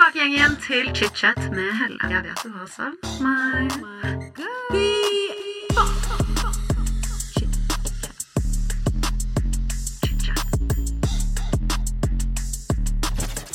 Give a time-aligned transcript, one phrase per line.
[0.00, 1.98] tilbake igjen til chit-chat med Helle.
[2.08, 3.68] Jeg vet du har savnet meg.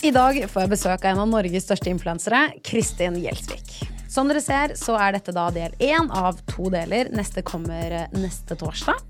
[0.06, 3.95] I dag får jeg besøk av en av Norges største influensere, Kristin Gjelsvik.
[4.16, 7.10] Som dere ser, så er dette da del én av to deler.
[7.12, 9.02] Neste kommer eh, neste torsdag.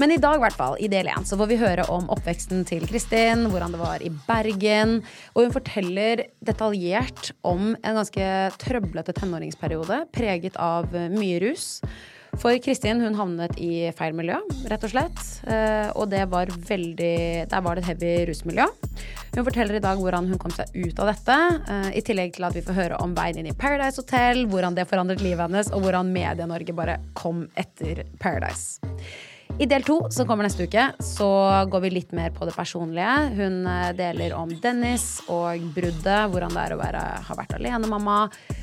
[0.00, 2.64] Men i dag, i hvert fall, i del én, så får vi høre om oppveksten
[2.66, 4.96] til Kristin, hvordan det var i Bergen.
[5.36, 8.26] Og hun forteller detaljert om en ganske
[8.58, 11.76] trøblete tenåringsperiode preget av eh, mye rus.
[12.38, 14.38] For Kristin hun havnet i feil miljø,
[14.70, 15.22] rett og slett.
[15.50, 17.16] Eh, og det var veldig
[17.50, 18.66] Der var det et heavy rusmiljø.
[19.34, 21.38] Hun forteller i dag hvordan hun kom seg ut av dette.
[21.74, 24.78] eh, I tillegg til at vi får høre om veien inn i Paradise Hotel, hvordan
[24.78, 28.80] det forandret livet hennes, og hvordan Medie-Norge bare kom etter Paradise.
[29.60, 31.26] I del to, som kommer neste uke, så
[31.68, 33.12] går vi litt mer på det personlige.
[33.36, 38.16] Hun eh, deler om Dennis og bruddet, hvordan det er å være, ha vært alenemamma,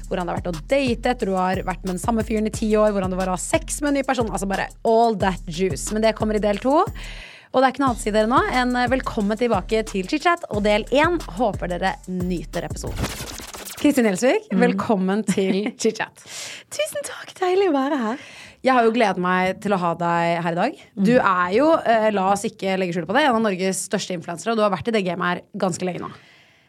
[0.08, 2.56] hvordan det har vært å date etter du har vært med den samme fyren i
[2.56, 4.31] ti år, hvordan det var å ha sex med en ny person.
[4.34, 5.92] Altså bare all that juice.
[5.94, 6.80] Men det kommer i del to.
[6.81, 10.09] Og det er ikke noe annet å si dere nå enn eh, velkommen tilbake til
[10.09, 11.22] chit-chat og del én.
[11.38, 13.45] Håper dere nyter episoden.
[13.78, 16.25] Kristin Gjelsvik, velkommen til chit-chat.
[16.73, 18.30] Tusen takk, deilig å være her.
[18.66, 20.80] Jeg har jo gledet meg til å ha deg her i dag.
[20.95, 24.16] Du er jo, eh, la oss ikke legge skjul på det, en av Norges største
[24.17, 26.09] influensere, og du har vært i det gamet her ganske lenge nå.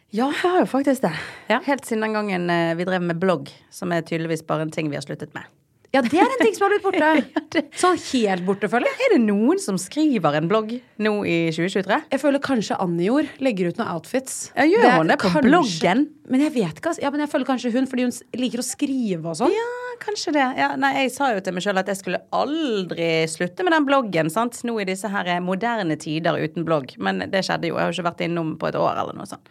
[0.09, 1.13] Ja, jeg har jo faktisk det.
[1.51, 1.59] Ja.
[1.65, 4.89] Helt siden den gangen eh, vi drev med blogg, som er tydeligvis bare en ting
[4.89, 5.45] vi har sluttet med.
[5.89, 7.61] Ja, det er en ting som har blitt borte.
[7.81, 8.99] Sånn helt borte, føler jeg.
[9.07, 11.97] Er det noen som skriver en blogg nå i 2023?
[12.13, 14.35] Jeg føler kanskje Anjor legger ut noen outfits.
[14.53, 16.03] Ja, gjør det, hun det på kanskje- bloggen?
[16.29, 16.93] Men jeg vet ikke.
[17.01, 19.49] Ja, men jeg føler kanskje hun, fordi hun liker å skrive og sånn.
[19.57, 19.67] Ja,
[20.05, 20.45] kanskje det.
[20.61, 23.89] Ja, nei, jeg sa jo til meg sjøl at jeg skulle aldri slutte med den
[23.89, 24.29] bloggen.
[24.29, 24.61] sant?
[24.69, 26.93] Nå i disse her moderne tider uten blogg.
[27.01, 27.79] Men det skjedde jo.
[27.81, 29.49] Jeg har jo ikke vært innom på et år eller noe sånt.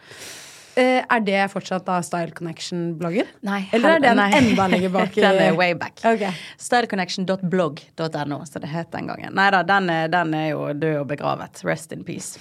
[0.79, 3.27] Eh, er det fortsatt da Style Connection-blogger?
[3.47, 4.27] Nei, Eller er den nei.
[4.37, 5.13] enda lenger bak?
[5.25, 5.99] den er way back.
[6.05, 6.31] Okay.
[6.61, 9.33] Styleconnection.blogg.no, så det het den gangen.
[9.35, 11.61] Nei da, den, den er jo død og begravet.
[11.67, 12.39] Rest in peace.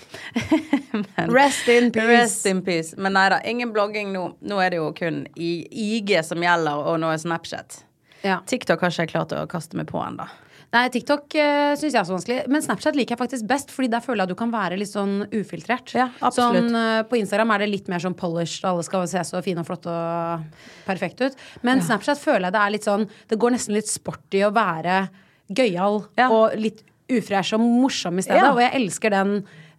[0.92, 2.08] Men- Rest in peace.
[2.08, 2.94] Rest in peace.
[2.96, 4.28] Men nei da, ingen blogging nå.
[4.40, 7.82] Nå er det jo kun IG som gjelder, og nå er Snapchat.
[8.22, 8.40] Ja.
[8.50, 10.26] TikTok har ikke jeg klart å kaste meg på ennå.
[10.74, 12.38] Nei, TikTok uh, syns jeg er så vanskelig.
[12.52, 14.90] Men Snapchat liker jeg faktisk best, Fordi der føler jeg at du kan være litt
[14.90, 15.94] sånn ufiltrert.
[15.96, 16.68] Ja, absolutt.
[16.68, 19.64] Sånn, uh, på Instagram er det litt mer sånn polished, alle skal se så fine
[19.64, 21.40] og flotte og perfekte ut.
[21.64, 24.52] Men Snapchat føler jeg det er litt sånn Det går nesten litt sport i å
[24.52, 25.00] være
[25.48, 26.28] gøyal Ja.
[26.28, 28.42] og litt ufresh og morsom i stedet.
[28.44, 28.52] Ja.
[28.52, 29.34] Og jeg elsker den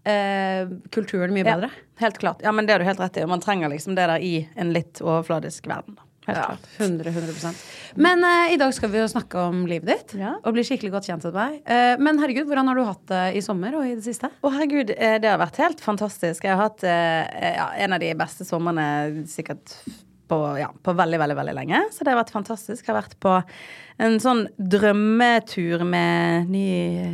[0.09, 1.69] eh, kulturen mye bedre.
[1.69, 2.41] Ja, helt klart.
[2.41, 3.25] Ja, men det er du helt rett i.
[3.29, 5.99] Man trenger liksom det der i en litt overfladisk verden.
[5.99, 6.08] da.
[6.29, 6.67] Helt Ja, klart.
[6.77, 7.63] 100, 100%
[8.07, 10.35] Men uh, i dag skal vi jo snakke om livet ditt Ja.
[10.43, 11.59] og bli skikkelig godt kjent med deg.
[11.65, 14.29] Uh, men herregud, hvordan har du hatt det i sommer og i det siste?
[14.29, 16.45] Å herregud, eh, det har vært helt fantastisk.
[16.45, 18.87] Jeg har hatt uh, ja, en av de beste somrene
[19.29, 19.73] sikkert
[20.29, 21.83] på, ja, på veldig, veldig, veldig lenge.
[21.93, 22.83] Så det har vært fantastisk.
[22.83, 23.33] Jeg har vært på
[23.99, 26.67] en sånn drømmetur med ny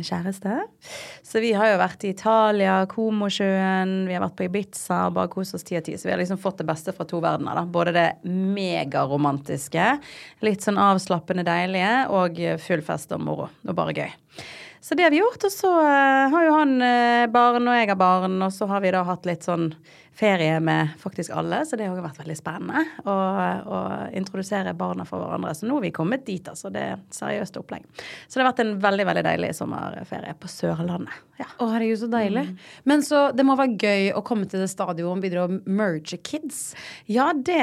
[0.06, 0.60] kjæreste.
[1.26, 5.56] Så vi har jo vært i Italia, Komosjøen, vi har vært på Ibiza, bare kost
[5.58, 5.96] oss ti og ti.
[5.98, 7.58] Så vi har liksom fått det beste fra to verdener.
[7.58, 7.64] da.
[7.66, 9.88] Både det megaromantiske,
[10.46, 13.50] litt sånn avslappende deilige, og full fest og moro.
[13.66, 14.14] Og bare gøy.
[14.86, 15.42] Så det har vi gjort.
[15.42, 18.84] Og så eh, har jo han eh, barn, og jeg har barn, og så har
[18.84, 19.72] vi da hatt litt sånn
[20.16, 23.16] ferie med faktisk alle, så det har også vært veldig spennende å,
[24.16, 25.52] introdusere barna for hverandre.
[25.54, 26.70] Så nå har vi kommet dit, altså.
[26.72, 27.84] Det er seriøst opplegg.
[28.26, 31.22] Så det har vært en veldig, veldig deilig sommerferie på Sørlandet.
[31.36, 31.50] Ja.
[31.60, 32.46] Å, herregud, så deilig.
[32.88, 36.16] Men så det må være gøy å komme til det stadionet og begynne å merge
[36.24, 36.62] kids.
[37.12, 37.60] Ja, det,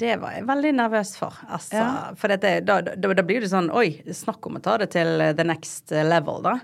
[0.00, 1.36] det var jeg veldig nervøs for.
[1.46, 1.86] Altså, Ja.
[2.16, 5.20] For dette, da, da, da blir det sånn Oi, snakk om å ta det til
[5.36, 6.56] the next level, da.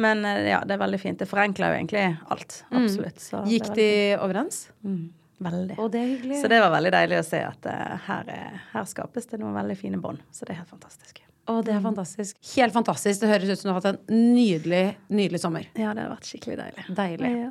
[0.00, 1.18] Men eh, ja, det er veldig fint.
[1.20, 2.56] Det forenkler jo egentlig alt.
[2.70, 3.20] Absolutt.
[3.22, 3.88] Så Gikk de
[4.18, 4.64] overens?
[4.86, 5.12] Mm,
[5.48, 5.78] veldig.
[5.82, 6.40] Og det er hyggelig.
[6.42, 9.56] Så det var veldig deilig å se at uh, her, er, her skapes det noen
[9.56, 10.24] veldig fine bånd.
[10.34, 11.22] Så det er helt fantastisk.
[11.44, 12.38] Å, det er fantastisk.
[12.54, 13.20] Helt fantastisk.
[13.20, 15.68] Det høres ut som du har hatt en nydelig, nydelig sommer.
[15.76, 16.86] Ja, det har vært skikkelig deilig.
[16.96, 17.32] Deilig.
[17.42, 17.50] Ja.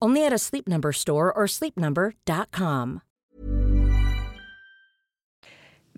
[0.00, 3.00] Only at a Sleep Number store or sleepnumber.com.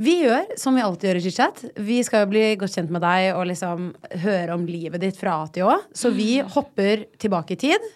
[0.01, 1.59] Vi gjør som vi alltid gjør i chit-chat.
[1.77, 3.91] Vi skal jo bli godt kjent med deg og liksom
[4.23, 5.75] høre om livet ditt fra A til Å.
[5.93, 7.91] Så vi hopper tilbake i tid.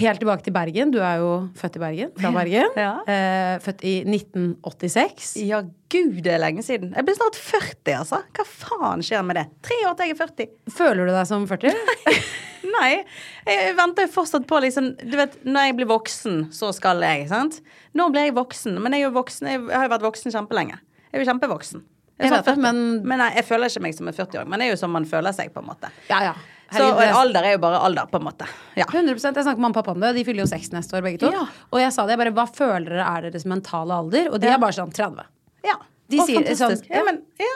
[0.00, 0.90] Helt tilbake til Bergen.
[0.94, 2.12] Du er jo født i Bergen.
[2.16, 2.70] Fra Bergen.
[2.80, 2.92] Ja.
[3.04, 5.34] Eh, født i 1986.
[5.44, 5.58] Ja,
[5.92, 6.94] gud, det er lenge siden.
[6.96, 8.22] Jeg blir snart 40, altså.
[8.38, 9.44] Hva faen skjer med det?
[9.68, 10.48] Tre år til jeg er 40.
[10.78, 11.76] Føler du deg som 40?
[12.72, 12.92] Nei,
[13.44, 17.26] jeg venter jo fortsatt på liksom Du vet, når jeg blir voksen, så skal jeg,
[17.28, 17.58] sant?
[17.98, 20.78] Nå blir jeg voksen, men jeg er jo voksen Jeg har jo vært voksen kjempelenge.
[21.10, 21.82] Jeg er jo kjempevoksen.
[22.22, 24.48] Jeg er vet det, men- Men nei, jeg føler ikke meg som en 40-åring.
[24.48, 25.90] Men det er jo som man føler seg, på en måte.
[26.08, 26.34] Ja, ja.
[26.76, 26.86] Så
[27.22, 28.46] alder er jo bare alder, på en måte.
[28.78, 28.84] Ja.
[28.88, 30.14] 100% Jeg snakket med mamma og pappa om det.
[30.16, 31.30] De fyller jo 60 neste år, begge to.
[31.34, 31.44] Ja.
[31.70, 34.30] Og jeg sa det, jeg bare Hva føler dere er deres mentale alder?
[34.32, 34.54] Og de Ja.
[34.54, 35.24] er bare sånn 30.
[35.64, 35.76] Ja,
[36.10, 36.86] De og sier fantastisk.
[36.86, 36.96] sånn, ja.
[36.96, 37.04] ja.
[37.04, 37.54] men, ja.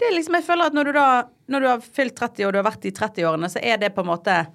[0.00, 1.06] Det er liksom, jeg føler at når du da
[1.50, 4.00] Når du har fylt 30 og du har vært i 30-årene, så er det på
[4.04, 4.46] en måte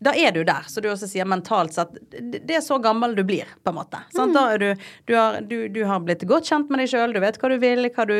[0.00, 1.92] Da er du der, så du også sier mentalt sett.
[2.10, 4.00] Det er så gammel du blir, på en måte.
[4.16, 4.68] Er du,
[5.04, 7.56] du, har, du, du har blitt godt kjent med deg sjøl, du vet hva du
[7.60, 8.14] vil, hva du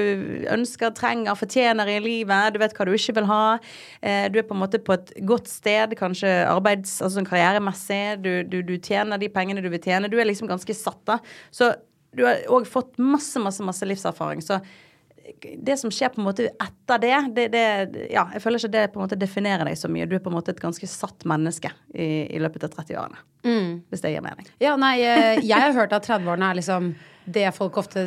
[0.52, 3.44] ønsker, trenger, fortjener i livet, du vet hva du ikke vil ha.
[4.04, 6.98] Eh, du er på en måte på et godt sted, kanskje arbeids...
[7.00, 8.20] Altså sånn karrieremessig.
[8.22, 10.10] Du, du, du tjener de pengene du vil tjene.
[10.12, 11.16] Du er liksom ganske satt, da.
[11.54, 11.72] Så
[12.16, 14.44] du har òg fått masse, masse, masse livserfaring.
[14.44, 14.60] Så
[15.58, 18.84] det som skjer på en måte etter det, det, det Ja, jeg føler ikke det
[18.94, 20.08] på en måte definerer deg så mye.
[20.08, 23.22] Du er på en måte et ganske satt menneske i, i løpet av 30-årene.
[23.90, 24.48] Hvis det gir mening.
[24.60, 26.92] Ja, nei, eh, jeg har hørt at 30-årene er liksom
[27.30, 28.06] det folk ofte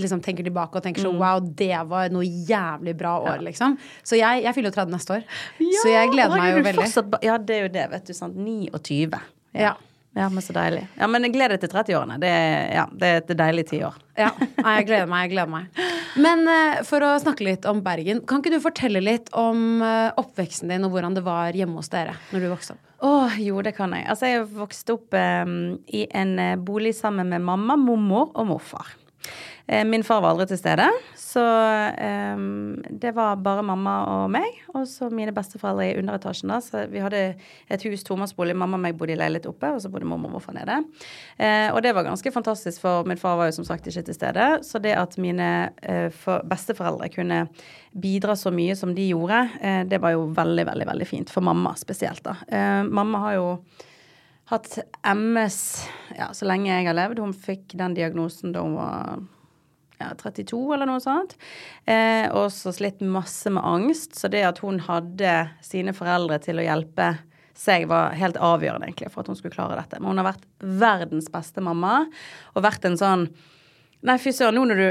[0.00, 3.76] liksom tenker tilbake og tenker sånn Wow, det var noe jævlig bra år, liksom.
[4.02, 5.26] Så jeg, jeg fyller jo 30 neste år.
[5.82, 6.76] så jeg gleder meg jo veldig.
[6.80, 8.14] fortsatt Ja, det er jo det, vet du.
[8.16, 8.38] Sant?
[8.40, 9.20] 29.
[9.54, 9.68] Ja.
[9.68, 9.74] Ja,
[10.14, 10.84] men så deilig.
[10.94, 12.16] Ja, men jeg gleder deg til 30-årene.
[12.22, 12.32] Det,
[12.76, 13.96] ja, det er et deilig tiår.
[14.14, 15.24] Ja, jeg gleder meg.
[15.24, 15.78] jeg gleder meg
[16.22, 20.12] Men eh, for å snakke litt om Bergen, kan ikke du fortelle litt om eh,
[20.20, 22.90] oppveksten din og hvordan det var hjemme hos dere når du vokste opp?
[23.04, 24.06] Å, jo, det kan jeg.
[24.08, 28.94] Altså, jeg vokste opp um, i en eh, bolig sammen med mamma, mormor og morfar.
[29.66, 30.84] Eh, min far var aldri til stede,
[31.16, 31.42] så
[32.36, 34.58] um, det var bare mamma og meg.
[34.74, 36.52] Og så mine besteforeldre i underetasjen.
[36.52, 37.22] da, så Vi hadde
[37.72, 38.56] et hus, tomannsbolig.
[38.56, 40.82] Mamma og meg bodde i leilighet oppe, og så bodde mormor og morfar nede.
[41.40, 44.18] Uh, og det var ganske fantastisk, for min far var jo som sagt ikke til
[44.18, 44.50] stede.
[44.68, 45.50] Så det at mine
[45.80, 47.46] uh, for, besteforeldre kunne
[47.96, 51.32] bidra så mye som de gjorde, uh, det var jo veldig, veldig, veldig fint.
[51.32, 52.36] For mamma spesielt, da.
[52.84, 53.48] Mamma har jo
[54.50, 54.76] hatt
[55.08, 55.58] MS
[56.18, 57.22] ja, så lenge jeg har levd.
[57.24, 59.24] Hun fikk den diagnosen da hun var
[60.04, 61.36] ja, 32 eller noe sånt.
[61.88, 64.18] Eh, og så slitt masse med angst.
[64.18, 67.14] Så det at hun hadde sine foreldre til å hjelpe
[67.54, 70.00] seg, var helt avgjørende egentlig for at hun skulle klare dette.
[70.00, 70.46] Men hun har vært
[70.84, 72.04] verdens beste mamma,
[72.54, 73.28] og vært en sånn
[74.04, 74.88] Nei, fy søren, nå når du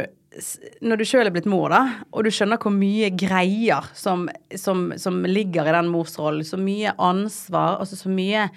[0.81, 4.25] når du sjøl er blitt mor, da, og du skjønner hvor mye greier som,
[4.57, 8.47] som, som ligger i den morsrollen, så mye ansvar, altså så mye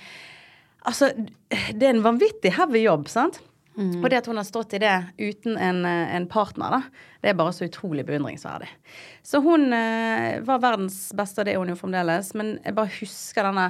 [0.86, 1.08] Altså,
[1.74, 3.40] det er en vanvittig heavy jobb, sant?
[3.76, 7.36] Og det at hun har stått i det uten en, en partner, da, det er
[7.36, 8.70] bare så utrolig beundringsverdig.
[9.26, 12.94] Så hun eh, var verdens beste, og det er hun jo fremdeles, men jeg bare
[13.00, 13.68] husker denne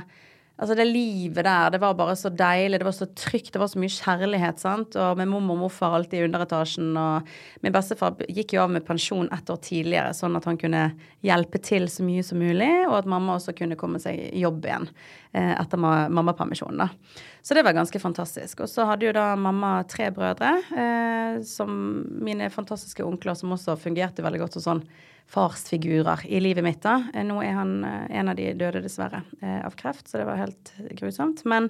[0.57, 3.69] Altså det livet der, det var bare så deilig, det var så trygt, det var
[3.69, 4.97] så mye kjærlighet, sant.
[4.97, 7.29] Og med mormor og morfar alltid i underetasjen, og
[7.61, 10.87] min bestefar gikk jo av med pensjon ett år tidligere, sånn at han kunne
[11.27, 14.65] hjelpe til så mye som mulig, og at mamma også kunne komme seg i jobb
[14.65, 14.89] igjen
[15.37, 17.19] eh, etter ma mammapermisjonen, da.
[17.45, 18.65] Så det var ganske fantastisk.
[18.65, 21.77] Og så hadde jo da mamma tre brødre, eh, som
[22.25, 24.83] mine fantastiske onkler, som også fungerte veldig godt og sånn
[25.29, 26.83] farsfigurer i livet mitt.
[26.83, 27.03] da.
[27.15, 30.29] Eh, Nå er han eh, en av de døde, dessverre, eh, av kreft, så det
[30.29, 31.43] var helt grusomt.
[31.45, 31.69] Men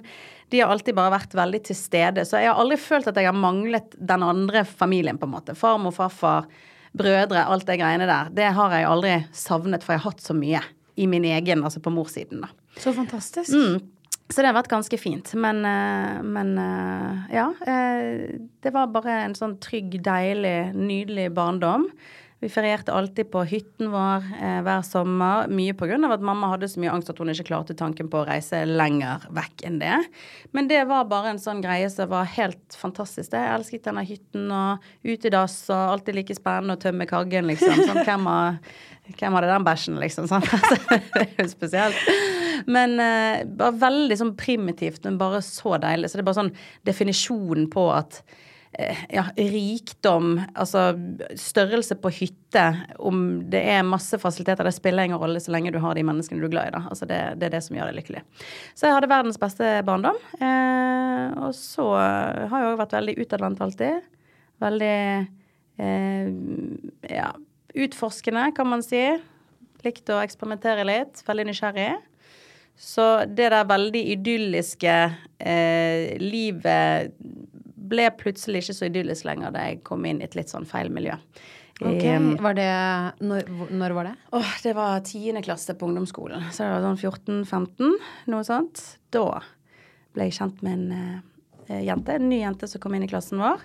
[0.53, 2.25] de har alltid bare vært veldig til stede.
[2.25, 5.57] Så jeg har aldri følt at jeg har manglet den andre familien, på en måte.
[5.57, 6.47] Farmor, farfar,
[6.97, 8.31] brødre, alt det greiene der.
[8.33, 10.61] Det har jeg aldri savnet, for jeg har hatt så mye
[10.97, 12.53] i min egen, altså på morssiden, da.
[12.77, 13.53] Så fantastisk.
[13.53, 13.81] Mm.
[14.29, 15.29] Så det har vært ganske fint.
[15.39, 16.49] Men, men
[17.31, 17.45] ja.
[17.63, 21.85] Det var bare en sånn trygg, deilig, nydelig barndom.
[22.39, 25.47] Vi ferierte alltid på hytten vår eh, hver sommer.
[25.49, 25.97] Mye pga.
[26.13, 29.25] at mamma hadde så mye angst at hun ikke klarte tanken på å reise lenger
[29.33, 29.95] vekk enn det.
[30.53, 33.33] Men det var bare en sånn greie som var helt fantastisk.
[33.33, 37.73] Jeg elsket denne hytten og utedass og alltid like spennende å tømme kaggen, liksom.
[37.87, 38.59] Sånn, hvem, har,
[39.17, 40.29] hvem hadde den bæsjen, liksom?
[40.29, 40.45] Sånn.
[41.17, 42.11] det er jo spesielt.
[42.69, 46.11] Men eh, bare veldig sånn primitivt, men bare så deilig.
[46.11, 46.53] Så det er bare sånn
[46.85, 48.21] definisjonen på at
[49.09, 50.91] ja, rikdom, altså
[51.39, 52.65] størrelse på hytte,
[53.01, 56.43] om det er masse fasiliteter, det spiller ingen rolle så lenge du har de menneskene
[56.43, 56.75] du er glad i.
[56.75, 56.83] Da.
[56.91, 58.21] Altså det, det, er det som gjør deg lykkelig.
[58.77, 60.19] Så jeg hadde verdens beste barndom.
[60.37, 64.05] Eh, og så har jeg òg vært veldig utadvendt alltid.
[64.61, 64.99] Veldig
[65.81, 66.29] eh,
[67.13, 67.31] ja,
[67.87, 69.01] utforskende, kan man si.
[69.85, 71.25] Likt å eksperimentere litt.
[71.25, 71.91] Veldig nysgjerrig.
[72.77, 74.95] Så det der veldig idylliske
[75.41, 77.15] eh, livet
[77.89, 80.91] ble plutselig ikke så idyllisk lenger da jeg kom inn i et litt sånn feil
[80.93, 81.15] miljø.
[81.77, 82.17] Okay.
[82.41, 82.71] Var det,
[83.19, 84.15] når, når, var det?
[84.31, 86.47] Åh, det var tiende klasse på ungdomsskolen.
[86.51, 86.97] Så det var sånn
[87.45, 87.93] 14-15,
[88.33, 88.81] noe sånt.
[89.13, 89.43] Da
[90.15, 91.21] ble jeg kjent med en
[91.69, 93.61] uh, jente, en ny jente som kom inn i klassen vår.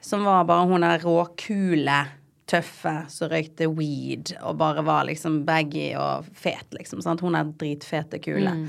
[0.00, 1.98] Som var bare hun der råkule,
[2.50, 7.02] tøffe som røykte weed og bare var liksom baggy og fet, liksom.
[7.02, 7.22] Sant?
[7.22, 8.54] Hun er dritfete kule.
[8.62, 8.66] Mm.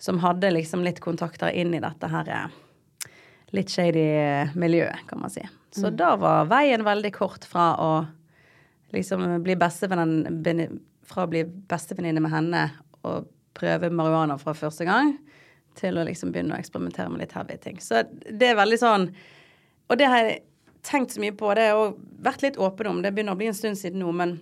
[0.00, 2.58] Som hadde liksom litt kontakter inn i dette her uh,
[3.56, 4.04] litt shady
[4.58, 5.42] miljø, kan man si.
[5.74, 5.96] Så mm.
[5.98, 7.90] da var veien veldig kort fra å
[8.94, 10.68] liksom bli bestevenninne
[11.10, 12.62] Fra å bli bestevenninne med henne
[13.06, 13.26] og
[13.58, 15.16] prøve marihuana fra første gang,
[15.78, 17.80] til å liksom begynne å eksperimentere med litt heavy ting.
[17.82, 19.08] Så det er veldig sånn
[19.90, 20.36] Og det har jeg
[20.86, 21.88] tenkt så mye på, det jeg
[22.22, 23.00] vært litt åpen om.
[23.02, 24.36] Det begynner å bli en stund siden nå, men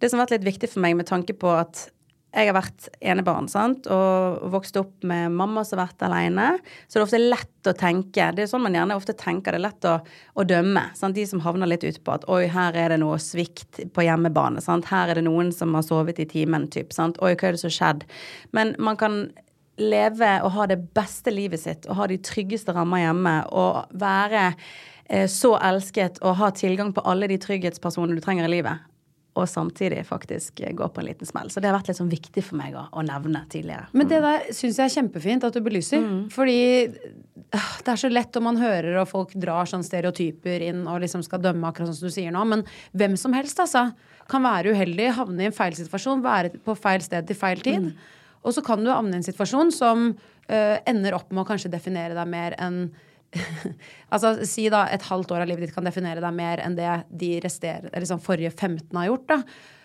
[0.00, 1.90] det som har vært litt viktig for meg med tanke på at
[2.34, 3.86] jeg har vært enebarn sant?
[3.90, 6.46] og vokst opp med mamma som har vært alene.
[6.86, 8.26] Så det er ofte lett å tenke.
[8.34, 9.54] Det er sånn man gjerne ofte tenker.
[9.54, 9.94] Det er lett å,
[10.34, 10.88] å dømme.
[10.98, 11.14] Sant?
[11.14, 14.62] De som havner litt utpå at oi, her er det noe svikt på hjemmebane.
[14.64, 14.90] Sant?
[14.90, 16.66] Her er det noen som har sovet i timen.
[16.74, 17.20] Typ, sant?
[17.22, 18.08] Oi, hva er det som har skjedd?
[18.56, 19.22] Men man kan
[19.80, 24.44] leve og ha det beste livet sitt og ha de tryggeste rammer hjemme og være
[25.10, 28.93] eh, så elsket og ha tilgang på alle de trygghetspersonene du trenger i livet
[29.34, 31.50] og samtidig faktisk gå på en liten smell.
[31.50, 33.88] Så det har vært litt sånn viktig for meg å, å nevne tidligere.
[33.92, 36.02] Men det der syns jeg er kjempefint at du belyser.
[36.04, 36.20] Mm.
[36.30, 36.58] Fordi
[36.94, 41.24] det er så lett om man hører og folk drar sånn stereotyper inn og liksom
[41.26, 42.44] skal dømme akkurat sånn som du sier nå.
[42.50, 42.62] Men
[42.94, 43.88] hvem som helst, altså.
[44.24, 47.90] Kan være uheldig, havne i en feil situasjon, være på feil sted til feil tid.
[47.90, 48.22] Mm.
[48.40, 51.72] Og så kan du havne i en situasjon som uh, ender opp med å kanskje
[51.72, 52.86] definere deg mer enn
[54.14, 56.90] altså, Si da et halvt år av livet ditt kan definere deg mer enn det
[57.10, 59.30] de rester, liksom forrige 15 har gjort.
[59.30, 59.40] da.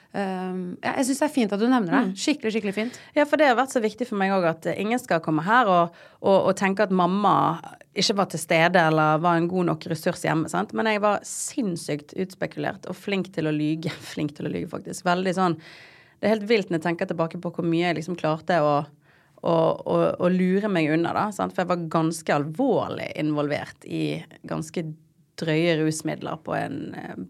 [0.10, 2.00] Um, ja, jeg syns det er fint at du nevner det.
[2.08, 2.14] Mm.
[2.18, 2.96] Skikkelig, skikkelig fint.
[3.14, 5.70] Ja, for det har vært så viktig for meg òg at ingen skal komme her
[5.70, 7.36] og, og, og, tenke at mamma
[7.94, 10.50] ikke var til stede eller var en god nok ressurs hjemme.
[10.50, 10.74] Sant?
[10.78, 13.94] Men jeg var sinnssykt utspekulert og flink til å lyge.
[14.12, 15.06] Flink til å lyge, faktisk.
[15.06, 18.18] Veldig sånn Det er helt vilt når jeg tenker tilbake på hvor mye jeg liksom
[18.18, 18.80] klarte å
[19.48, 21.28] å, lure meg unna, da.
[21.36, 21.56] Sant?
[21.56, 24.86] For jeg var ganske alvorlig involvert i ganske
[25.40, 26.80] drøye rusmidler på en,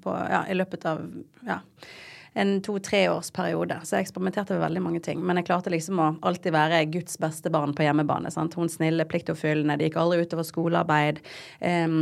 [0.03, 1.03] på, ja, i løpet av
[1.45, 1.59] ja,
[2.39, 3.81] en to-treårsperiode.
[3.83, 5.21] Så jeg eksperimenterte med veldig mange ting.
[5.25, 8.31] Men jeg klarte liksom å alltid være Guds beste barn på hjemmebane.
[8.33, 8.57] Sant?
[8.57, 9.77] Hun snille, pliktoppfyllende.
[9.79, 11.21] Det gikk aldri utover skolearbeid.
[11.61, 12.01] Um,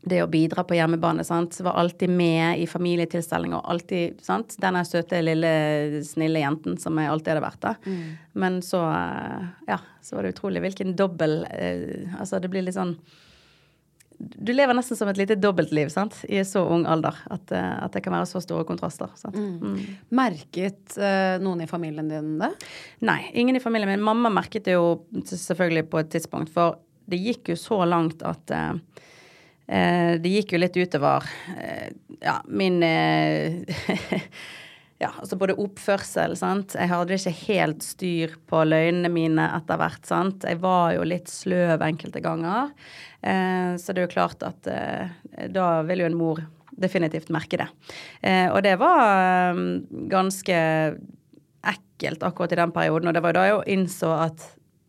[0.00, 1.24] det å bidra på hjemmebane.
[1.24, 1.60] sant?
[1.60, 3.60] Var alltid med i familietilstelninger.
[3.64, 4.54] Alltid, sant?
[4.62, 7.60] Denne søte, lille, snille jenten som jeg alltid hadde vært.
[7.60, 7.74] da.
[7.86, 8.18] Mm.
[8.32, 8.82] Men så
[9.68, 12.96] ja, så var det utrolig hvilken dobbel eh, Altså, det blir litt sånn
[14.18, 16.16] du lever nesten som et lite dobbeltliv sant?
[16.26, 17.14] i så ung alder.
[17.30, 19.12] At, eh, at det kan være så store kontraster.
[19.30, 19.52] Mm.
[19.62, 19.76] Mm.
[20.18, 22.50] Merket eh, noen i familien din det?
[23.06, 24.02] Nei, ingen i familien min.
[24.02, 26.50] Mamma merket det jo selvfølgelig på et tidspunkt.
[26.50, 28.74] For det gikk jo så langt at Eh,
[30.22, 31.26] det gikk jo litt utover
[31.58, 31.90] eh,
[32.24, 33.60] ja, min eh,
[34.98, 36.72] Ja, altså både oppførsel, sant.
[36.74, 40.42] Jeg hadde ikke helt styr på løgnene mine etter hvert, sant.
[40.42, 42.72] Jeg var jo litt sløv enkelte ganger.
[43.22, 44.66] så det er jo klart at
[45.54, 46.42] da vil jo en mor
[46.82, 47.68] definitivt merke det.
[48.50, 49.54] og det var
[50.10, 50.58] ganske
[51.62, 54.48] ekkelt akkurat i den perioden, og det var da jeg jo innså at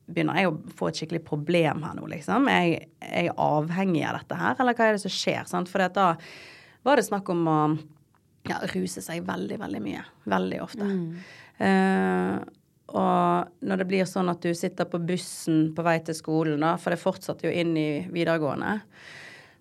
[0.10, 2.48] begynner jeg å få et skikkelig problem her nå, liksom.
[2.52, 5.44] Er jeg, er avhengig av dette her, eller hva er det som skjer?
[5.50, 5.72] Sant?
[5.72, 6.12] For da
[6.88, 7.60] var det snakk om å
[8.50, 10.04] ja, ruse seg veldig, veldig mye.
[10.32, 10.90] Veldig ofte.
[10.90, 11.08] Mm.
[11.60, 12.36] Uh,
[12.90, 16.74] og når det blir sånn at du sitter på bussen på vei til skolen, da,
[16.82, 18.80] for det fortsatte jo inn i videregående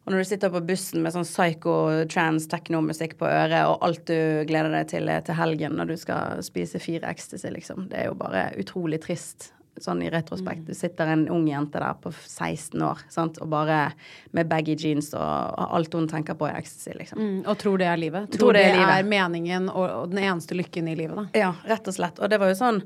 [0.08, 1.72] og når du sitter på bussen med sånn psycho
[2.08, 6.40] trans techno-musikk på øret, og alt du gleder deg til til helgen når du skal
[6.46, 7.90] spise fire ecstasy, liksom.
[7.90, 9.50] Det er jo bare utrolig trist
[9.84, 10.64] sånn i retrospekt.
[10.66, 13.38] Du sitter en ung jente der på 16 år sant?
[13.42, 13.92] og bare
[14.36, 17.20] med baggy jeans og, og alt hun tenker på er ecstasy, liksom.
[17.20, 18.30] Mm, og tror det er livet.
[18.32, 21.28] Tror, Tror det det er er, meningen og, og den eneste lykken i livet, da.
[21.38, 22.20] Ja, rett og slett.
[22.20, 22.82] Og det var jo sånn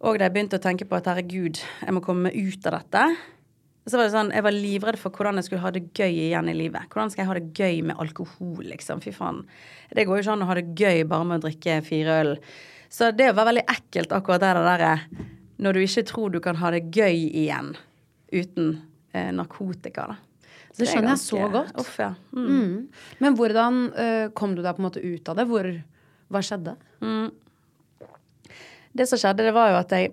[0.00, 3.02] Og da jeg begynte å tenke på at herregud, jeg må komme ut av dette.
[3.84, 6.48] Så var det sånn, Jeg var livredd for hvordan jeg skulle ha det gøy igjen
[6.48, 6.88] i livet.
[6.92, 9.00] Hvordan skal jeg ha det gøy med alkohol, liksom?
[9.04, 9.42] Fy faen.
[9.92, 12.32] Det går jo ikke an å ha det gøy bare med å drikke fire øl.
[12.90, 14.94] Så det var veldig ekkelt, akkurat det derre
[15.60, 17.74] Når du ikke tror du kan ha det gøy igjen
[18.32, 18.74] uten
[19.12, 20.18] eh, narkotika, da.
[20.76, 21.72] Det er skjønner jeg så godt.
[21.82, 22.12] Off, ja.
[22.32, 22.48] Mm.
[22.48, 22.74] Mm.
[23.20, 25.46] Men hvordan uh, kom du deg på en måte ut av det?
[25.50, 25.68] Hvor,
[26.30, 26.76] hva skjedde?
[28.92, 30.12] Det som skjedde, det var jo at jeg,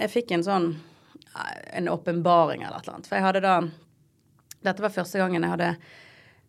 [0.00, 3.10] jeg fikk en sånn eh, En åpenbaring eller et eller annet.
[3.10, 3.56] For jeg hadde da
[4.60, 5.74] Dette var første gangen jeg hadde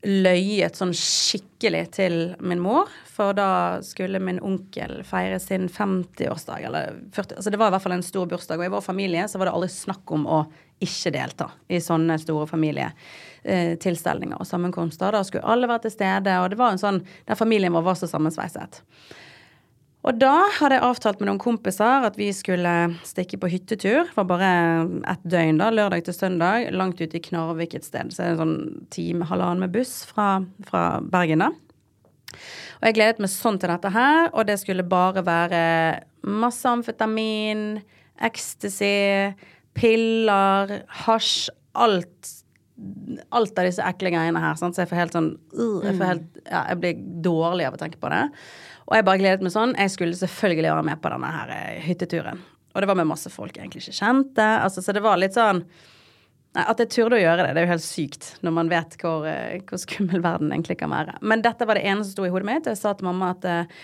[0.02, 2.90] løyet sånn skikkelig til min mor.
[3.12, 7.86] For da skulle min onkel feire sin 50-årsdag, eller 40 Altså det var i hvert
[7.86, 8.60] fall en stor bursdag.
[8.60, 10.44] Og i vår familie så var det aldri snakk om å
[10.82, 15.14] ikke delta i sånne store familietilstelninger og sammenkomster.
[15.14, 18.00] Da skulle alle være til stede, og det var en sånn Der familien vår var
[18.00, 18.82] så sammensveiset.
[20.02, 22.72] Og da hadde jeg avtalt med noen kompiser at vi skulle
[23.06, 24.08] stikke på hyttetur.
[24.10, 24.52] Det var bare
[25.12, 28.10] ett døgn, da, lørdag til søndag, langt ute i Knarvik et sted.
[28.10, 31.52] Så er det en sånn time, halvannen med buss fra, fra Bergen, da.
[32.82, 35.64] Og jeg gledet meg sånn til dette her, og det skulle bare være
[36.26, 37.82] masse amfetamin,
[38.26, 39.34] ecstasy,
[39.78, 42.38] piller, hasj, alt.
[43.30, 44.58] Alt av disse ekle greiene her.
[44.58, 44.74] Sant?
[44.74, 47.82] Så jeg får helt sånn uh, jeg, får helt, ja, jeg blir dårlig av å
[47.84, 48.24] tenke på det.
[48.92, 49.72] Og jeg bare gledet meg sånn.
[49.80, 52.42] Jeg skulle selvfølgelig være med på denne her eh, hytteturen.
[52.76, 54.44] Og det var med masse folk jeg egentlig ikke kjente.
[54.66, 55.64] Altså, så det var litt sånn
[56.60, 59.24] At jeg turde å gjøre det, det er jo helt sykt når man vet hvor,
[59.28, 61.16] eh, hvor skummel verden egentlig kan være.
[61.24, 62.68] Men dette var det ene som sto i hodet mitt.
[62.68, 63.80] Jeg sa til mamma at eh,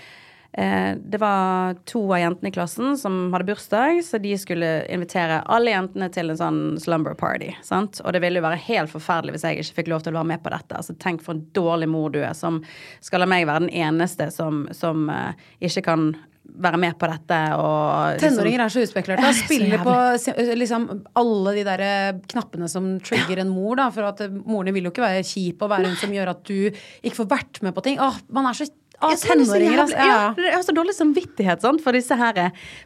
[0.58, 5.74] det var to av jentene i klassen som hadde bursdag, så de skulle invitere alle
[5.74, 7.52] jentene til en sånn slumber party.
[7.68, 8.00] Sant?
[8.02, 10.32] Og det ville jo være helt forferdelig hvis jeg ikke fikk lov til å være
[10.32, 10.80] med på dette.
[10.80, 12.62] Altså, tenk for en dårlig mor du er som
[13.06, 16.10] skal la meg være den eneste som, som eh, ikke kan
[16.48, 19.34] være med på dette og liksom- Tenåringer er så utspekulerte.
[19.46, 23.76] Spiller på liksom, alle de der eh, knappene som trigger en mor.
[23.76, 26.34] Da, for at moren Morene vil jo ikke være kjip og være hun som gjør
[26.34, 28.00] at du ikke får vært med på ting.
[28.02, 28.66] Åh, man er så
[28.98, 29.98] Er så tenåringer, altså.
[29.98, 30.14] Ja.
[30.34, 32.40] Ja, jeg har så dårlig samvittighet sant, for disse her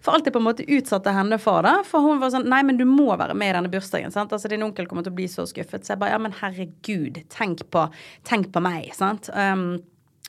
[0.04, 1.64] For alt jeg på en måte utsatte henne for.
[1.64, 4.12] da For hun var sånn Nei, men du må være med i denne bursdagen.
[4.12, 4.34] Sant?
[4.36, 5.86] Altså Din onkel kommer til å bli så skuffet.
[5.86, 7.86] Så jeg bare Ja, men herregud, tenk på,
[8.28, 8.92] tenk på meg.
[8.98, 9.32] Sant.
[9.32, 9.80] Um,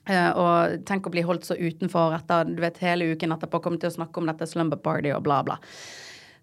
[0.07, 3.63] eh, og tenk å bli holdt så utenfor etter du vet, hele uken etterpå.
[3.65, 5.59] Komme til å snakke om dette slumber party og bla, bla.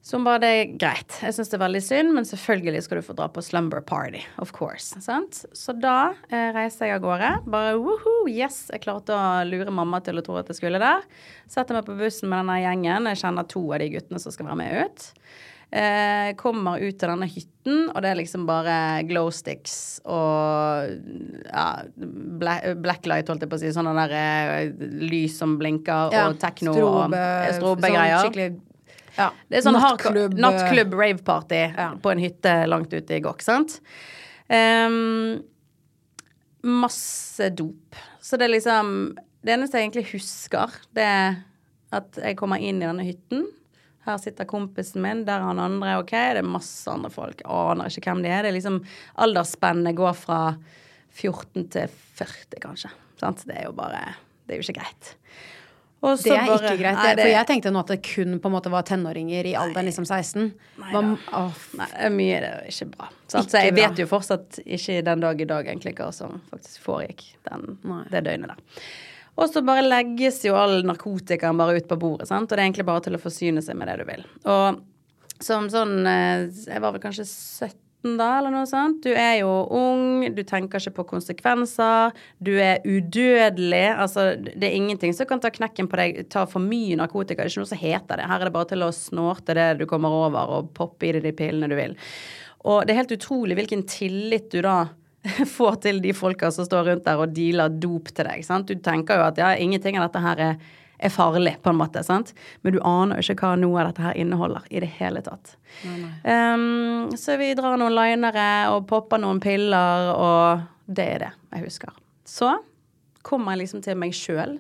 [0.02, 1.18] Så hun bare det er greit.
[1.22, 4.22] Jeg syns det er veldig synd, men selvfølgelig skal du få dra på slumber party.
[4.40, 4.96] Of course.
[5.04, 5.42] Sant?
[5.54, 7.32] Så da eh, reiser jeg av gårde.
[7.52, 8.70] Bare woho, yes!
[8.72, 11.04] Jeg klarte å lure mamma til å tro at jeg skulle der.
[11.52, 13.12] Setter meg på bussen med denne gjengen.
[13.12, 15.10] Jeg kjenner to av de guttene som skal være med ut.
[15.70, 20.96] Eh, kommer ut til denne hytten, og det er liksom bare glow sticks og
[21.46, 21.66] ja,
[22.42, 23.70] black, blacklight, holdt jeg på å si.
[23.76, 24.72] Sånne der eh,
[25.12, 28.16] lys som blinker, Ja, og tekno strobe- og strobegreier.
[28.24, 28.66] sånn skikkelig-
[29.20, 31.90] ja, Det er sånn nattklubb, nattklubb, nattklubb rave-party Ja.
[32.02, 33.80] på en hytte langt ute i Gokk, sant?
[34.50, 35.42] Um,
[36.66, 37.96] masse dop.
[38.22, 38.90] Så det er liksom
[39.46, 41.38] Det eneste jeg egentlig husker, det er
[41.96, 43.46] at jeg kommer inn i denne hytten.
[44.06, 45.96] Her sitter kompisen min, der er han andre.
[46.04, 47.40] Ok, det er masse andre folk.
[47.50, 48.44] Aner ikke hvem de er.
[48.44, 48.82] Det er liksom
[49.18, 50.42] Aldersspennet går fra
[51.18, 51.88] 14 til
[52.20, 52.92] 40, kanskje.
[53.18, 53.42] Sant?
[53.48, 54.04] Det er jo bare
[54.46, 55.16] Det er jo ikke greit.
[56.00, 56.96] Det er bare- ikke greit.
[56.96, 59.54] Nei, Det, for jeg tenkte nå at det kun på en måte var tenåringer i
[59.60, 60.54] alderen liksom 16.
[60.80, 63.10] Nei Man, åh, Nei, det er mye det ikke bra.
[63.28, 63.88] Så Ikke så jeg bra.
[63.90, 67.78] vet jo fortsatt ikke den dag i dag egentlig hva som faktisk foregikk den,
[68.10, 68.84] det døgnet der.
[69.38, 72.48] Og så bare legges jo all narkotikaen bare ut på bordet, sant?
[72.52, 74.24] og det er egentlig bare til å forsyne seg med det du vil.
[74.46, 74.82] Og
[75.42, 77.72] som sånn eh, Jeg var vel kanskje 17
[78.04, 79.02] da, eller noe sånt.
[79.04, 83.86] Du er jo ung, du tenker ikke på konsekvenser, du er udødelig.
[83.92, 86.22] Altså, det er ingenting som kan ta knekken på deg.
[86.32, 87.44] Ta for mye narkotika.
[87.44, 88.30] Det er ikke noe som heter det.
[88.32, 91.28] Her er det bare til å snorte det du kommer over, og poppe i deg
[91.28, 91.98] de pillene du vil.
[92.70, 94.80] Og det er helt utrolig hvilken tillit du da
[95.58, 98.46] får til de folka som står rundt der og dealer dop til deg.
[98.48, 98.72] Sant?
[98.72, 102.04] Du tenker jo at ja, ingenting av dette her er, er farlig, på en måte.
[102.04, 102.34] Sant?
[102.62, 105.56] Men du aner jo ikke hva noe av dette her inneholder i det hele tatt.
[106.24, 111.68] Um, så vi drar noen linere og popper noen piller, og det er det jeg
[111.70, 111.94] husker.
[112.28, 112.58] Så
[113.26, 114.58] kommer jeg liksom til meg sjøl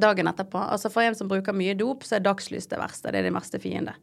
[0.00, 0.58] dagen etterpå.
[0.58, 3.10] Altså For en som bruker mye dop, så er dagslys det verste.
[3.10, 3.96] Det er din verste fiende.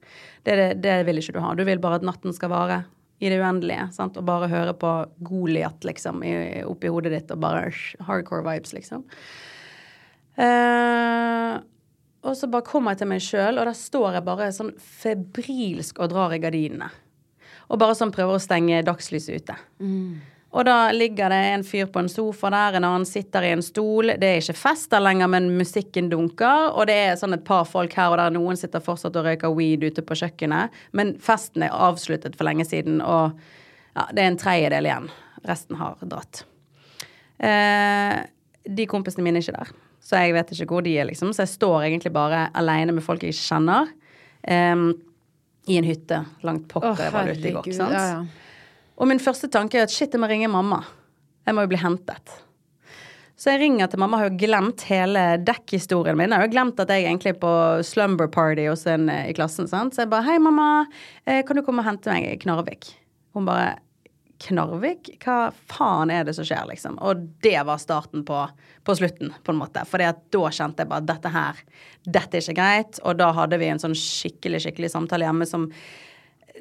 [0.43, 1.53] Det, det, det vil ikke du ha.
[1.55, 2.81] Du vil bare at natten skal vare
[3.19, 3.87] i det uendelige.
[3.95, 4.17] Sant?
[4.19, 4.93] Og bare høre på
[5.25, 6.21] Goliat, liksom,
[6.69, 7.69] oppi hodet ditt, og bare
[8.05, 9.07] hardcore vibes, liksom.
[10.37, 11.57] Eh,
[12.27, 16.01] og så bare kommer jeg til meg sjøl, og der står jeg bare sånn febrilsk
[16.03, 16.89] og drar i gardinene.
[17.67, 19.55] Og bare sånn prøver å stenge dagslyset ute.
[20.57, 23.61] Og da ligger det en fyr på en sofa der, en annen sitter i en
[23.61, 24.13] stol.
[24.19, 26.71] Det er ikke fest der lenger, men musikken dunker.
[26.71, 28.33] Og det er sånn et par folk her og der.
[28.33, 30.73] Noen sitter fortsatt og røyker weed ute på kjøkkenet.
[30.97, 33.35] Men festen er avsluttet for lenge siden, og
[33.97, 35.11] ja, det er en tredjedel igjen.
[35.47, 36.45] Resten har dratt.
[37.43, 38.15] Eh,
[38.67, 39.75] de kompisene mine er ikke der,
[40.07, 41.33] så jeg vet ikke hvor de er, liksom.
[41.35, 43.89] Så jeg står egentlig bare alene med folk jeg ikke kjenner.
[44.47, 44.89] um,
[45.67, 47.71] I en hytte langt pokker jeg var ute i går.
[47.75, 47.95] sant?
[47.97, 48.53] Ja, ja.
[48.97, 50.79] Og min første tanke er at shit, jeg må ringe mamma.
[51.45, 52.37] Jeg må jo bli hentet.
[53.37, 56.31] Så jeg ringer til mamma, har jo glemt hele dekkhistorien min.
[56.31, 57.51] Jeg har jo glemt at jeg egentlig er på
[57.85, 59.67] slumber party hos en eh, i klassen.
[59.69, 59.93] sant?
[59.93, 60.87] Så jeg bare 'Hei, mamma.
[61.27, 62.95] Eh, kan du komme og hente meg i Knarvik?'
[63.35, 63.77] Hun bare
[64.39, 65.11] 'Knarvik?
[65.23, 66.97] Hva faen er det som skjer?' liksom.
[67.01, 68.41] Og det var starten på,
[68.83, 69.83] på slutten, på en måte.
[69.89, 70.13] For da
[70.53, 71.63] kjente jeg bare dette her,
[72.05, 72.99] dette er ikke greit.
[73.03, 75.71] Og da hadde vi en sånn skikkelig, skikkelig samtale hjemme som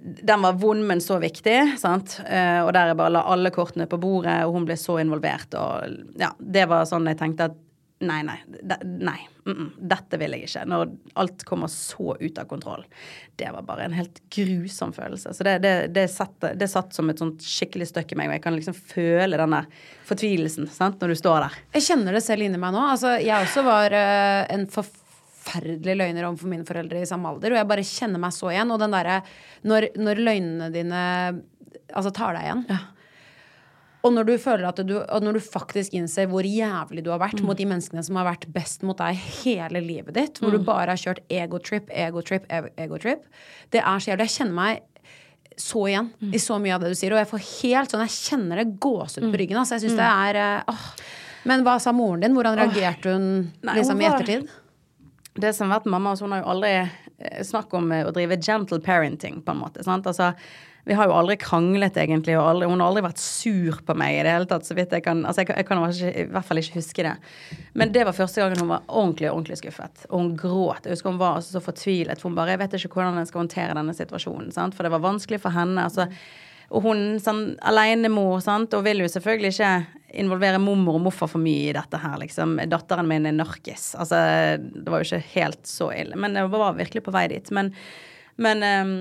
[0.02, 1.78] den var vond, men så viktig.
[1.80, 2.18] sant?
[2.26, 5.54] Eh, og der jeg bare la alle kortene på bordet, og hun ble så involvert.
[5.56, 7.62] Og ja, det var sånn jeg tenkte at
[7.98, 8.36] nei, nei.
[8.46, 9.28] De, nei.
[9.46, 10.64] Mm -mm, dette vil jeg ikke.
[10.66, 12.84] Når alt kommer så ut av kontroll.
[13.36, 15.34] Det var bare en helt grusom følelse.
[15.34, 18.34] Så det, det, det, satt, det satt som et sånt skikkelig støkk i meg, og
[18.34, 19.66] jeg kan liksom føle den der
[20.04, 21.00] fortvilelsen sant?
[21.00, 21.58] når du står der.
[21.72, 22.80] Jeg kjenner det selv inni meg nå.
[22.80, 27.58] Altså, jeg også var uh, en forferdelig løgner overfor mine foreldre i samme alder, og
[27.58, 28.70] jeg bare kjenner meg så igjen.
[28.70, 29.22] Og den derre
[29.62, 31.02] når, når løgnene dine
[31.94, 32.66] altså tar deg igjen.
[34.06, 34.92] Og når du føler at du,
[35.24, 38.44] når du faktisk innser hvor jævlig du har vært mot de menneskene som har vært
[38.54, 43.24] best mot deg hele livet ditt, hvor du bare har kjørt egotrip, egotrip, ego- egotrip
[43.74, 44.28] Det er så jævlig.
[44.28, 44.82] Jeg kjenner meg
[45.56, 48.14] så igjen i så mye av det du sier, og jeg får helt sånn Jeg
[48.16, 49.56] kjenner det gåsehud på ryggen.
[49.62, 50.86] Altså, jeg synes det er eh, åh.
[51.48, 52.34] Men hva sa moren din?
[52.36, 53.26] Hvordan reagerte hun
[53.64, 54.48] liksom, i ettertid?
[55.36, 56.70] det som har vært mamma, altså hun har jo aldri
[57.46, 59.84] snakk om eh, å drive gentle parenting, på en måte.
[59.84, 60.06] sant?
[60.06, 60.32] Altså,
[60.86, 64.20] vi har jo aldri kranglet, egentlig, og aldri, hun har aldri vært sur på meg
[64.20, 64.68] i det hele tatt.
[64.68, 67.14] så vidt Jeg kan, altså jeg, jeg kan i hvert fall ikke huske det.
[67.74, 70.06] Men det var første gangen hun var ordentlig ordentlig skuffet.
[70.12, 70.86] Og hun gråt.
[70.86, 72.20] Jeg husker hun var altså så fortvilet.
[72.20, 74.52] For hun bare Jeg vet ikke hvordan jeg skal håndtere denne situasjonen.
[74.54, 74.78] sant?
[74.78, 75.88] For det var vanskelig for henne.
[75.88, 76.06] altså
[76.74, 79.74] og hun sånn alenemor, sant, og vil jo selvfølgelig ikke
[80.16, 82.56] involvere mormor og morfar for mye i dette her, liksom.
[82.70, 83.90] Datteren min er narkis.
[83.98, 84.18] Altså,
[84.58, 86.18] det var jo ikke helt så ille.
[86.18, 87.50] Men jeg var virkelig på vei dit.
[87.54, 87.72] Men,
[88.42, 88.94] men, ehm,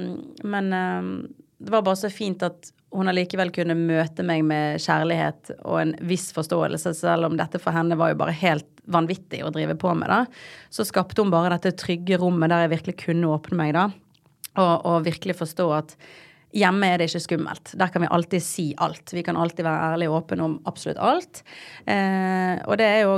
[0.44, 1.12] men ehm,
[1.58, 5.94] det var bare så fint at hun allikevel kunne møte meg med kjærlighet og en
[6.08, 9.92] viss forståelse, selv om dette for henne var jo bare helt vanvittig å drive på
[9.98, 10.22] med, da.
[10.70, 13.90] Så skapte hun bare dette trygge rommet der jeg virkelig kunne åpne meg, da.
[14.56, 15.98] Og, og virkelig forstå at
[16.56, 17.74] Hjemme er det ikke skummelt.
[17.76, 19.12] Der kan vi alltid si alt.
[19.12, 21.42] Vi kan alltid være ærlige og åpne om absolutt alt.
[21.84, 23.18] Eh, og det er jo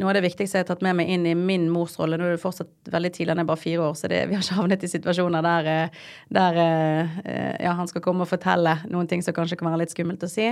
[0.00, 2.16] noe av det viktigste jeg har tatt med meg inn i min morsrolle.
[2.16, 4.46] Nå er det fortsatt veldig tidlig, han er bare fire år, så det, vi har
[4.46, 7.20] ikke havnet i situasjoner der, eh, der eh,
[7.66, 10.32] ja, han skal komme og fortelle noen ting som kanskje kan være litt skummelt å
[10.32, 10.48] si.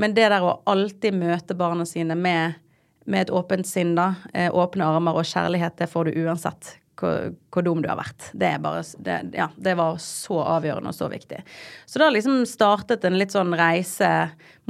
[0.00, 2.56] Men det der å alltid møte barna sine med,
[3.04, 7.32] med et åpent sinn, da, eh, åpne armer og kjærlighet, det får du uansett hvor,
[7.52, 8.28] hvor dum du har vært.
[8.32, 11.42] Det, bare, det, ja, det var så avgjørende og så viktig.
[11.88, 14.12] Så da liksom startet en litt sånn reise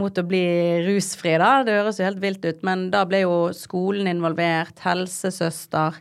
[0.01, 0.47] mot å bli
[0.87, 1.61] rusfri, da.
[1.67, 6.01] Det høres jo helt vilt ut, men da ble jo skolen involvert, helsesøster.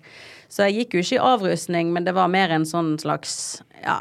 [0.56, 3.34] Så jeg gikk jo ikke i avrusning, men det var mer en sånn slags
[3.84, 3.98] ja,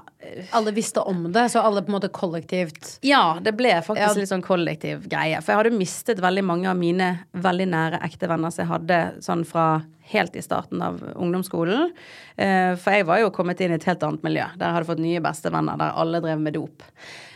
[0.54, 4.12] Alle visste om det, så alle på en måte kollektivt ja, det ble faktisk Ja.
[4.20, 5.40] litt sånn kollektiv greie.
[5.42, 9.00] For jeg hadde mistet veldig mange av mine veldig nære ekte venner som jeg hadde
[9.26, 9.66] sånn fra
[10.14, 11.90] helt i starten av ungdomsskolen.
[12.36, 14.90] Eh, for jeg var jo kommet inn i et helt annet miljø, der jeg hadde
[14.92, 16.84] fått nye bestevenner, der alle drev med dop.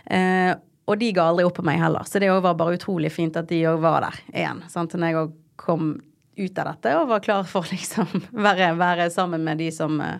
[0.06, 0.54] Eh,
[0.88, 3.48] og de ga aldri opp på meg heller, så det var bare utrolig fint at
[3.50, 4.62] de òg var der igjen.
[4.72, 4.94] Sant?
[4.94, 5.90] Når jeg òg kom
[6.38, 10.18] ut av dette og var klar for liksom være, være sammen med de som eh,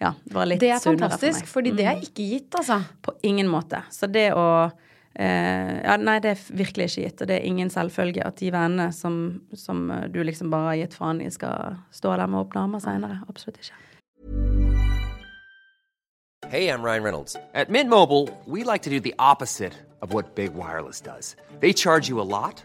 [0.00, 2.80] ja, var litt Det er fantastisk, for fordi det er ikke gitt, altså.
[3.04, 3.82] På ingen måte.
[3.92, 7.20] Så det å eh, Ja, nei, det er virkelig ikke gitt.
[7.20, 9.20] Og det er ingen selvfølge at de vennene som,
[9.52, 12.84] som eh, du liksom bare har gitt faen i, skal stå der med åpne armer
[12.84, 13.20] seinere.
[13.28, 13.76] Absolutt ikke.
[16.48, 17.36] Hey, I'm Ryan Reynolds.
[17.54, 21.36] At Mint Mobile, we like to do the opposite of what Big Wireless does.
[21.60, 22.64] They charge you a lot,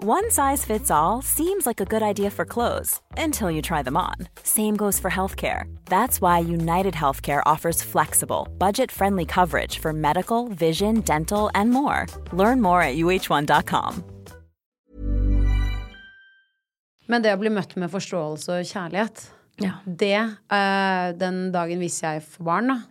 [0.00, 3.96] One size fits all seems like a good idea for clothes until you try them
[3.96, 4.14] on.
[4.44, 5.64] Same goes for healthcare.
[5.86, 12.06] That's why United Healthcare offers flexible, budget friendly coverage for medical, vision, dental, and more.
[12.32, 14.04] Learn more at uh1.com.
[17.08, 19.26] Men det å bli møtt med forståelse og kjærlighet,
[19.58, 19.80] Ja.
[19.84, 20.14] det
[20.52, 22.82] uh, Den dagen hvis jeg får barn, da.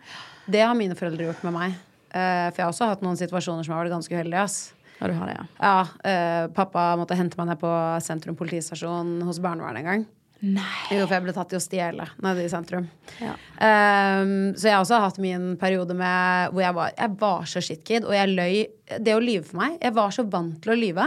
[0.46, 1.72] Det har mine foreldre gjort med meg.
[2.12, 4.42] Uh, for jeg har også hatt noen situasjoner som har vært ganske uheldige.
[4.44, 4.74] ass.
[4.98, 5.48] Ja, du har det, ja.
[5.62, 10.06] Ja, eh, pappa måtte hente meg ned på sentrum politistasjon hos barnevernet en gang.
[10.38, 10.94] Nei.
[10.94, 12.84] Jo, for jeg ble tatt i å stjele nede i sentrum.
[13.18, 13.32] Ja.
[13.58, 17.62] Um, så jeg har også hatt min periode med hvor jeg var, jeg var så
[17.64, 18.60] shitkid, og jeg løy.
[19.02, 21.04] Det å lyve for meg Jeg var så vant til å lyve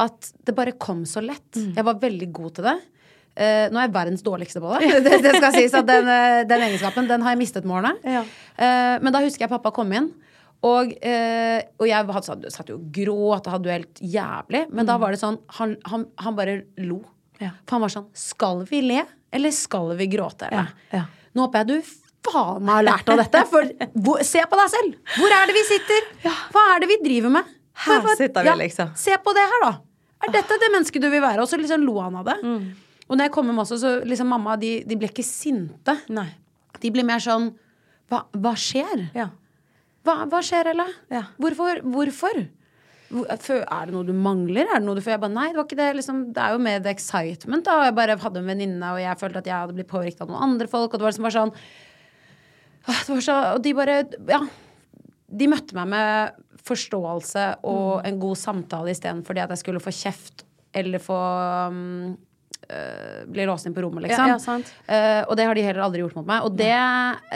[0.00, 1.58] at det bare kom så lett.
[1.58, 2.78] Jeg var veldig god til det.
[3.32, 4.92] Uh, nå er jeg verdens dårligste på det.
[5.08, 8.14] det, det skal sies at den, eh, den egenskapen den har jeg mistet med årene.
[8.20, 8.22] Ja.
[8.56, 10.12] Uh, men da husker jeg pappa kom inn.
[10.62, 14.60] Og, eh, og jeg hadde, satt- jo og gråt og hadde det helt jævlig.
[14.70, 17.00] Men da var det sånn Han, han, han bare lo.
[17.40, 17.50] Ja.
[17.66, 19.02] For han var sånn Skal vi le,
[19.34, 20.46] eller skal vi gråte?
[20.52, 21.04] Ja, ja.
[21.34, 21.90] Nå håper jeg du
[22.22, 23.42] faen meg har lært av dette.
[23.50, 23.66] For
[24.04, 24.94] hvor, se på deg selv!
[25.16, 26.06] Hvor er det vi sitter?
[26.54, 27.50] Hva er det vi driver med?
[27.82, 28.92] Her for, for, sitter vi, liksom.
[29.00, 29.72] Se på det her, da.
[30.22, 31.42] Er dette det mennesket du vil være?
[31.42, 32.36] Og så liksom lo han av det.
[32.46, 32.68] Mm.
[33.08, 35.96] Og når jeg kom hjem også, så liksom mamma de, de ble ikke sinte.
[36.14, 36.28] Nei.
[36.78, 37.50] De ble mer sånn
[38.12, 39.08] Hva, hva skjer?
[39.16, 39.30] Ja.
[40.02, 40.88] Hva, hva skjer, Ella?
[41.12, 41.26] Ja.
[41.42, 41.80] Hvorfor?
[41.94, 42.42] Hvorfor?
[43.12, 44.64] Er det noe du mangler?
[44.64, 45.14] Er det noe du får?
[45.14, 45.88] Jeg bare, nei, det var ikke det.
[45.98, 47.64] Liksom, det er jo mer excitement.
[47.66, 50.32] da Jeg bare hadde en venninne, og jeg følte at jeg hadde blitt påvirket av
[50.32, 50.92] noen andre folk.
[50.92, 51.56] Og det var liksom bare sånn
[52.82, 54.40] det var så, Og de bare Ja.
[55.32, 59.90] De møtte meg med forståelse og en god samtale istedenfor det at jeg skulle få
[59.96, 60.44] kjeft
[60.76, 61.16] eller få
[61.72, 62.18] um,
[62.70, 64.30] øh, bli låst inn på rommet, liksom.
[64.30, 64.72] Ja, ja, sant.
[64.86, 66.46] Eh, og det har de heller aldri gjort mot meg.
[66.46, 66.72] Og det,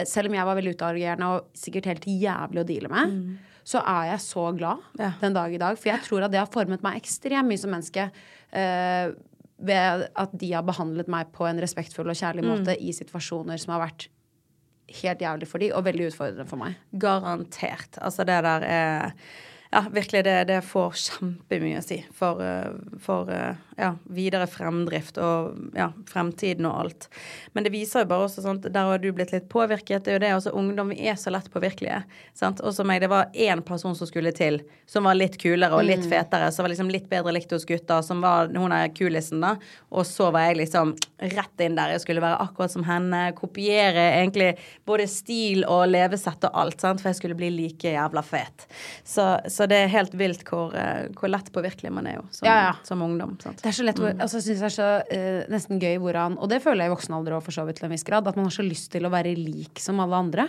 [0.08, 3.14] selv om jeg var veldig utagerende og sikkert helt jævlig å deale med,
[3.66, 5.12] så er jeg så glad Ja.
[5.20, 5.78] den dag i dag.
[5.78, 8.10] For jeg tror at det har formet meg ekstremt mye som menneske.
[8.54, 9.16] Uh,
[9.56, 13.72] ved at de har behandlet meg på en respektfull og kjærlig måte i situasjoner som
[13.72, 14.08] har vært
[15.00, 16.76] helt jævlig for de, og veldig utfordrende for meg.
[17.02, 17.96] Garantert.
[18.04, 19.14] Altså, det der er
[19.76, 22.70] Ja, virkelig, det, det får kjempemye å si for, eh,
[23.04, 27.06] for eh, ja, videre fremdrift og ja, fremtiden og alt.
[27.52, 30.06] Men det viser jo bare også sånt, Der har du blitt litt påvirket.
[30.06, 31.98] Det er jo det også ungdom vi er så lett påvirkelige.
[32.32, 32.62] Sant?
[32.64, 36.08] Også meg, det var én person som skulle til, som var litt kulere og litt
[36.08, 39.58] fetere, som var liksom litt bedre likt hos gutter, som var hun er kulisen, da.
[39.92, 40.94] Og så var jeg liksom
[41.36, 41.92] rett inn der.
[41.92, 43.26] Jeg skulle være akkurat som henne.
[43.36, 44.54] Kopiere egentlig
[44.88, 47.04] både stil og levesett og alt, sant?
[47.04, 48.68] for jeg skulle bli like jævla fet.
[49.04, 52.48] Så, så det er helt vilt hvor, eh, hvor lett påvirkelig man er jo som,
[52.48, 52.72] Ja, ja.
[52.86, 53.36] som ungdom.
[53.42, 53.62] Sant?
[53.62, 54.20] Det er så lett, mm.
[54.24, 56.96] altså, jeg synes det er så uh, nesten gøy hvordan Og det føler jeg i
[56.96, 58.28] voksen alder òg, for så vidt til en viss grad.
[58.28, 60.48] At man har så lyst til å være lik som alle andre.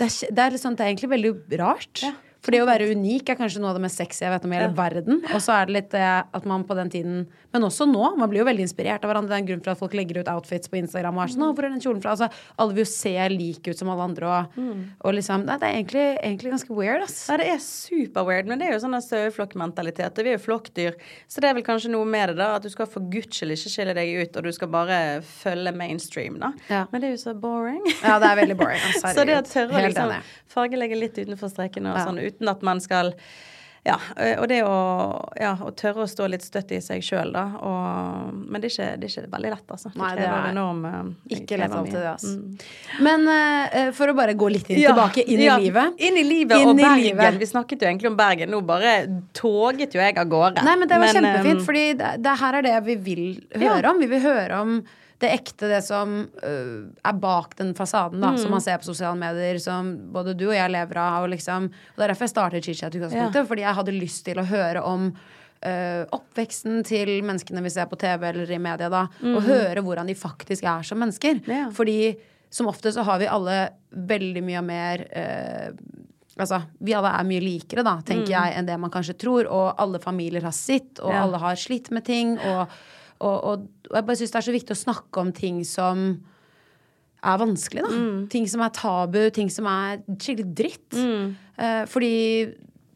[0.00, 2.04] Det, er, det, er sånn, det er egentlig veldig rart.
[2.40, 4.52] For det å være unik er kanskje noe av det mest sexy jeg vet om
[4.52, 5.18] i hele verden.
[5.34, 6.00] Og så er det litt det
[6.32, 8.16] at man på den tiden Men også nå.
[8.16, 9.28] Man blir jo veldig inspirert av hverandre.
[9.28, 11.42] Det er en grunn for at folk legger ut outfits på Instagram og er sånn
[11.42, 14.04] 'Å, hvor er den kjolen fra?' Altså, alle vil jo se like ut som alle
[14.06, 14.46] andre og,
[15.04, 17.28] og liksom Nei, det er egentlig, egentlig ganske weird, ass.
[17.28, 20.16] Ja, det er super weird, men det er jo sånn saueflokkmentalitet.
[20.22, 20.94] Vi er jo flokkdyr,
[21.28, 22.54] så det er vel kanskje noe med det, da.
[22.56, 25.72] At du skal for guds skyld ikke skille deg ut, og du skal bare følge
[25.74, 26.52] mainstream, da.
[26.70, 26.86] Ja.
[26.92, 27.80] Men det er jo så boring.
[28.04, 28.80] Ja, det er veldig boring.
[28.90, 30.14] Altså, så det å tørre å liksom
[30.54, 32.06] fargelegge litt utenfor strekene og Ja.
[32.06, 33.14] sånn, uten at man skal
[33.80, 33.94] ja,
[34.36, 34.72] og det å,
[35.40, 37.46] ja, å tørre å stå litt støtt i seg sjøl, da.
[37.64, 39.92] Og, men det er, ikke, det er ikke veldig lett, altså.
[39.94, 40.98] Det Nei, det er enorm, eh,
[41.38, 42.34] Ikke lett alltid, det, Altså.
[42.36, 42.98] Mm.
[43.06, 45.96] Men uh, for å bare gå litt inn, Ja, tilbake inn ja, i livet.
[45.96, 47.06] Inn i livet Inn og i Bergen.
[47.06, 47.40] livet.
[47.40, 48.52] Vi snakket jo egentlig om Bergen.
[48.52, 48.94] Nå bare
[49.40, 50.66] toget jo jeg av gårde.
[50.68, 53.26] Nei, men det var kjempefint, eh, fordi det, det her er det vi vil
[53.64, 54.04] høre om.
[54.04, 54.80] Vi vil høre om
[55.20, 58.38] det ekte, det som øh, er bak den fasaden, da, Mm.
[58.40, 61.22] som man ser på sosiale medier, som både du og jeg lever av.
[61.26, 64.24] Og, liksom, og det er derfor jeg startet Chichat utgangspunktet, i fordi jeg hadde lyst
[64.24, 68.88] til å høre om øh, oppveksten til menneskene vi ser på TV eller i media,
[68.88, 69.02] da,
[69.34, 71.42] og høre hvordan de faktisk er som mennesker.
[71.44, 71.50] Mm.
[71.52, 71.66] Ja.
[71.76, 71.98] Fordi
[72.50, 73.58] som ofte så har vi alle
[73.94, 75.74] veldig mye mer øh,
[76.40, 79.44] Altså, vi alle er mye likere, da, tenker jeg, enn det man kanskje tror.
[79.50, 81.24] Og alle familier har sitt, og Ja.
[81.26, 82.38] alle har slitt med ting.
[82.38, 82.70] Og,
[83.20, 86.04] og, og, og jeg bare syns det er så viktig å snakke om ting som
[87.20, 87.92] er vanskelig, da.
[88.32, 90.94] Ting som er tabu, ting som er skikkelig dritt.
[91.60, 92.14] Eh, fordi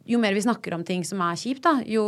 [0.05, 2.05] jo mer vi snakker om ting som er kjipt, da, jo,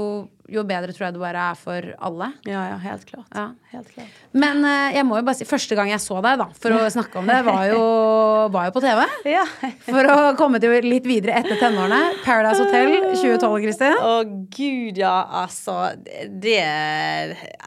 [0.52, 2.28] jo bedre tror jeg det bare er for alle.
[2.44, 3.28] Ja, ja, helt klart.
[3.32, 3.46] Ja.
[3.72, 4.18] Helt klart.
[4.36, 6.82] Men uh, jeg må jo bare si, første gang jeg så deg, da, for å
[6.92, 7.82] snakke om det, var jo,
[8.54, 9.02] var jo på TV.
[9.32, 9.46] Ja.
[9.88, 12.02] For å komme til litt videre etter tenårene.
[12.26, 14.00] Paradise Hotel 2012, Kristin.
[14.04, 14.16] Å
[14.58, 15.80] gud, ja, altså.
[16.28, 16.60] Det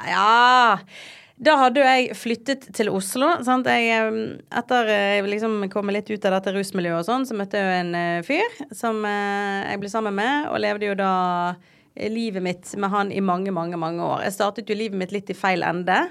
[0.10, 0.28] Ja.
[1.40, 3.30] Da hadde jo jeg flyttet til Oslo.
[3.48, 3.68] Sant?
[3.72, 4.16] Jeg, eh,
[4.60, 7.76] etter jeg liksom kom litt ut av dette rusmiljøet og sånn, så møtte jeg jo
[7.78, 11.14] en eh, fyr som eh, jeg ble sammen med, og levde jo da
[11.96, 14.26] eh, livet mitt med han i mange, mange, mange år.
[14.28, 16.02] Jeg startet jo livet mitt litt i feil ende.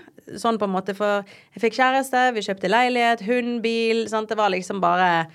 [0.41, 1.21] Sånn på en måte, for
[1.53, 4.07] jeg fikk kjæreste, vi kjøpte leilighet, hund, bil.
[4.09, 4.33] Sant?
[4.33, 5.29] Det var liksom bare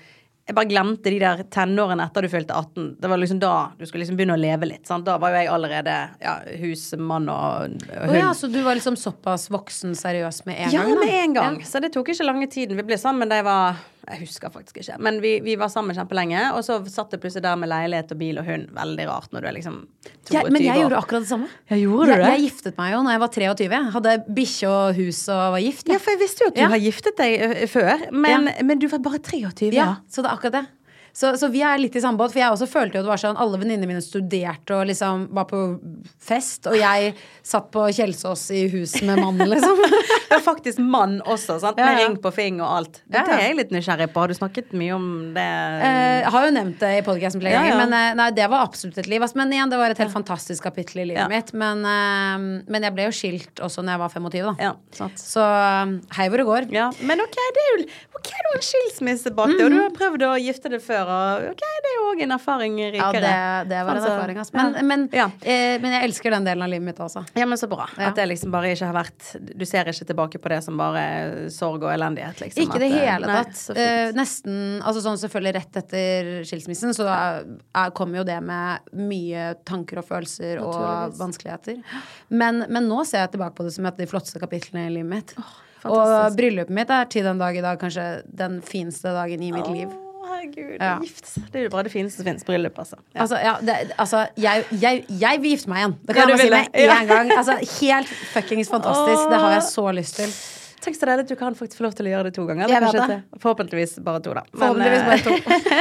[0.44, 2.88] jeg bare glemte de der tenårene etter du fylte 18.
[3.00, 4.84] Det var liksom da du skulle liksom begynne å leve litt.
[4.88, 5.06] Sant?
[5.06, 8.10] Da var jo jeg allerede ja, husmann og, og hund.
[8.10, 10.92] Oh ja, så du var liksom såpass voksen seriøs med en Ja, gang?
[10.92, 11.58] Ja, med en gang.
[11.64, 12.76] Så det tok ikke lange tiden.
[12.76, 14.96] Vi ble sammen da jeg var Jeg husker faktisk ikke.
[15.00, 16.40] Men vi, vi var sammen kjempelenge.
[16.58, 18.66] Og så satt jeg plutselig der med leilighet og bil og hund.
[18.76, 19.78] Veldig rart når du er liksom
[20.28, 20.80] 22 Jeg, men jeg år.
[20.82, 21.48] gjorde akkurat det samme.
[21.72, 22.28] Jeg, gjorde jeg, det?
[22.34, 23.68] jeg giftet meg jo når jeg var 23.
[23.78, 25.88] Jeg hadde bikkje og hus og var gift.
[25.94, 26.68] Ja, for jeg visste jo at du Ja.
[26.74, 28.06] har giftet deg før.
[28.12, 29.94] Men, men du var bare 23, Ja, ja.
[30.10, 30.64] så det er akkurat det.
[31.14, 33.20] Så, så vi er litt i samme båt, for jeg også følte jo det var
[33.22, 35.60] sånn alle venninnene mine studerte og liksom var på
[36.18, 37.12] fest, og jeg
[37.46, 39.78] satt på Kjelsås i hus med mannen, liksom.
[40.34, 41.76] Ja, faktisk mann også, sant?
[41.78, 42.06] Med ja.
[42.08, 42.96] ring på fing og alt.
[43.04, 43.24] Det, Ja, ja.
[43.28, 44.22] det er jeg litt nysgjerrig på.
[44.24, 45.04] Har du snakket mye om
[45.36, 45.44] det?
[45.86, 47.76] Eh, har jo nevnt det i podcasten flere ganger, ja.
[47.84, 49.22] men eh, nei, det var absolutt et liv.
[49.38, 51.28] Men igjen, det var et helt fantastisk kapittel i livet Ja.
[51.30, 51.52] mitt.
[51.54, 54.54] Men, eh, men jeg ble jo skilt også når jeg var 25, da.
[54.66, 55.22] Ja, sant.
[55.22, 56.68] Så eh, hei hvor det går.
[56.74, 57.86] Ja, men ok, det er jo
[58.18, 61.62] okay, en skilsmisse bak deg, og du har prøvd å gifte deg før, og ok,
[61.84, 63.20] det er jo òg en erfaring Ja, rikere.
[63.24, 64.54] det, det var en Altså, erfaring, altså.
[64.54, 64.82] Men, ja.
[64.82, 65.26] men, Ja.
[65.42, 67.24] eh, men jeg elsker den delen av livet mitt også.
[67.36, 67.86] Ja, men så bra.
[67.98, 68.08] Ja.
[68.10, 71.50] At det liksom bare ikke har vært Du ser ikke tilbake på det som bare
[71.50, 72.62] sorg og elendighet, liksom.
[72.66, 73.64] Ikke i det hele tatt.
[73.76, 78.80] Eh, nesten Altså sånn selvfølgelig rett etter skilsmissen, så er, er, kommer jo det med
[78.94, 81.82] mye tanker og følelser og vanskeligheter.
[82.30, 84.94] Men, men nå ser jeg tilbake på det som et av de flotteste kapitlene i
[84.98, 85.34] livet mitt.
[85.84, 86.36] og fantastisk.
[86.38, 89.88] bryllupet mitt er til den dag i dag kanskje den fineste dagen i mitt liv.
[90.30, 90.74] Herregud.
[90.80, 90.98] Ja.
[91.02, 91.34] Gift.
[91.52, 92.44] Det er jo bare det fineste som finnes.
[92.44, 92.96] Bryllup, altså.
[93.14, 93.20] Ja.
[93.20, 95.96] Altså, ja, det, altså jeg, jeg, jeg vil gifte meg igjen.
[96.06, 97.32] Det kan jeg bare si med en gang.
[97.38, 99.30] Altså, helt fuckings fantastisk.
[99.30, 100.36] Det har jeg så lyst til.
[100.84, 102.68] Tenk så deilig at du kan faktisk få lov til å gjøre det to ganger.
[102.68, 103.16] Kanskje.
[103.40, 104.42] Forhåpentligvis bare to, da.
[104.52, 105.32] Forhåpentligvis eh, bare to.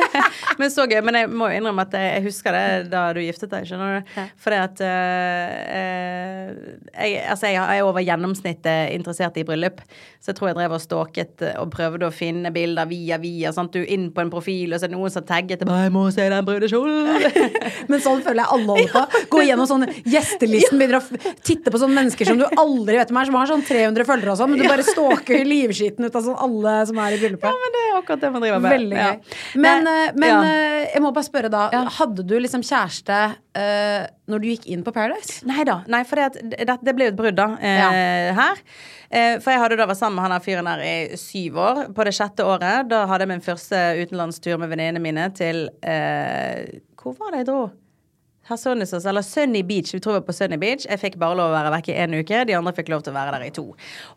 [0.62, 1.02] Men så gøy.
[1.04, 2.64] Men jeg må jo innrømme at jeg, husker det
[2.94, 4.14] da du giftet deg, skjønner du.
[4.16, 4.26] Ja.
[4.46, 6.54] Fordi at eh, eh,
[6.94, 9.84] jeg, altså jeg er over gjennomsnittet interessert i bryllup.
[10.24, 13.52] Så jeg tror jeg drev og stalket eh, og prøvde å finne bilder via via.
[13.56, 13.76] Sant?
[13.76, 15.96] Du er inn på en profil, og så er det noen som tagget bare 'Jeg
[15.98, 17.44] må se den brudekjolen'.
[17.92, 19.24] Men sånn føler jeg alle holder på.
[19.36, 23.20] Gå gjennom sånn gjestelisten, begynner å titte på sånne mennesker som du aldri vet om
[23.20, 26.26] er, som har sånn 300 følgere og sånn, men du bare stalker livskiten ut av
[26.26, 28.76] sånn alle som er i ja, men det er akkurat det man driver med.
[28.78, 29.10] Veldig Ja.
[29.12, 29.38] gøy.
[29.66, 30.40] Men, Nei, eh, men ja.
[30.48, 33.20] eh, jeg må bare spørre da, hadde du liksom kjæreste
[33.58, 35.44] uh, når du gikk inn på Paradise?
[35.50, 35.82] Nei da.
[35.92, 38.64] Nei, for det, det, det ble jo et brudd da, eh, her.
[39.14, 41.84] Uh, for jeg hadde da vært sammen med han der fyren her i syv år.
[41.96, 45.66] På det sjette året, da hadde jeg min første utenlandstur med venninnene mine til
[47.04, 47.64] Hvor var det jeg dro?
[48.50, 49.94] Hersonissos, eller Sunny Beach.
[49.94, 50.84] Vi tror vi var på Sunny Beach.
[50.90, 52.42] Jeg fikk bare lov å være vekk i en uke.
[52.50, 53.64] De andre fikk lov til å være der i to.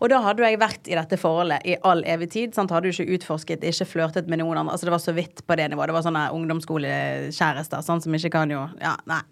[0.00, 2.56] Og da hadde jeg vært i dette forholdet i all evig tid.
[2.56, 2.74] Sant?
[2.74, 4.74] Hadde jo ikke utforsket, ikke flørtet med noen andre.
[4.74, 5.92] Altså Det var så vidt på det nivået.
[5.92, 9.22] Det var sånne ungdomsskolekjærester sånn som ikke kan jo Ja, nei.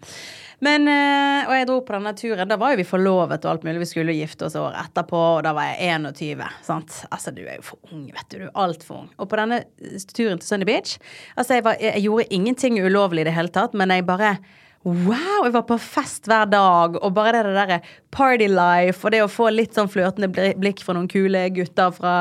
[0.63, 2.47] Men, eh, Og jeg dro på denne turen.
[2.47, 3.79] Da var jo vi forlovet og alt mulig.
[3.83, 6.47] Vi skulle gifte oss året etterpå, og da var jeg 21.
[6.63, 7.05] Sant?
[7.11, 8.39] Altså, du er jo for ung, vet du.
[8.39, 9.09] Du er altfor ung.
[9.19, 9.65] Og på denne
[10.07, 10.97] turen til Sunny Beach
[11.37, 14.37] Altså, jeg, var, jeg gjorde ingenting ulovlig i det hele tatt, men jeg bare
[14.85, 15.47] Wow!
[15.47, 17.79] Jeg var på fest hver dag, og bare det derre
[18.13, 22.11] party life, og det å få litt sånn flørtende blikk fra noen kule gutter fra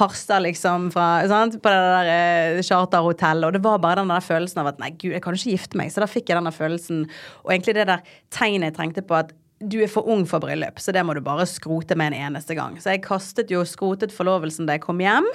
[0.00, 4.62] Harstad, liksom, fra, på det der eh, charterhotellet, og det var bare den der følelsen
[4.62, 6.48] av at nei, gud, jeg kan jo ikke gifte meg, så da fikk jeg den
[6.48, 7.04] der følelsen,
[7.44, 10.78] og egentlig det der tegnet jeg trengte på at du er for ung for bryllup,
[10.78, 12.76] så det må du bare skrote med en eneste gang.
[12.78, 15.26] Så jeg kastet jo skrotet forlovelsen da jeg kom hjem,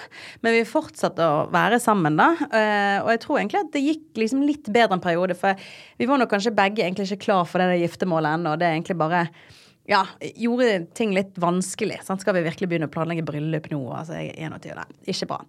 [0.46, 2.30] men vi fortsatte å være sammen da.
[2.48, 5.60] Eh, og jeg tror egentlig at det gikk liksom litt bedre en periode, for
[6.00, 8.70] vi var nok kanskje begge egentlig ikke klar for det der giftermålet ennå, og det
[8.70, 9.28] er egentlig bare
[9.86, 10.06] ja,
[10.40, 12.00] gjorde ting litt vanskelig.
[12.08, 12.24] Sant?
[12.24, 13.82] Skal vi virkelig begynne å planlegge bryllup nå?
[13.92, 15.42] Altså, jeg er 21, nei, ikke bra.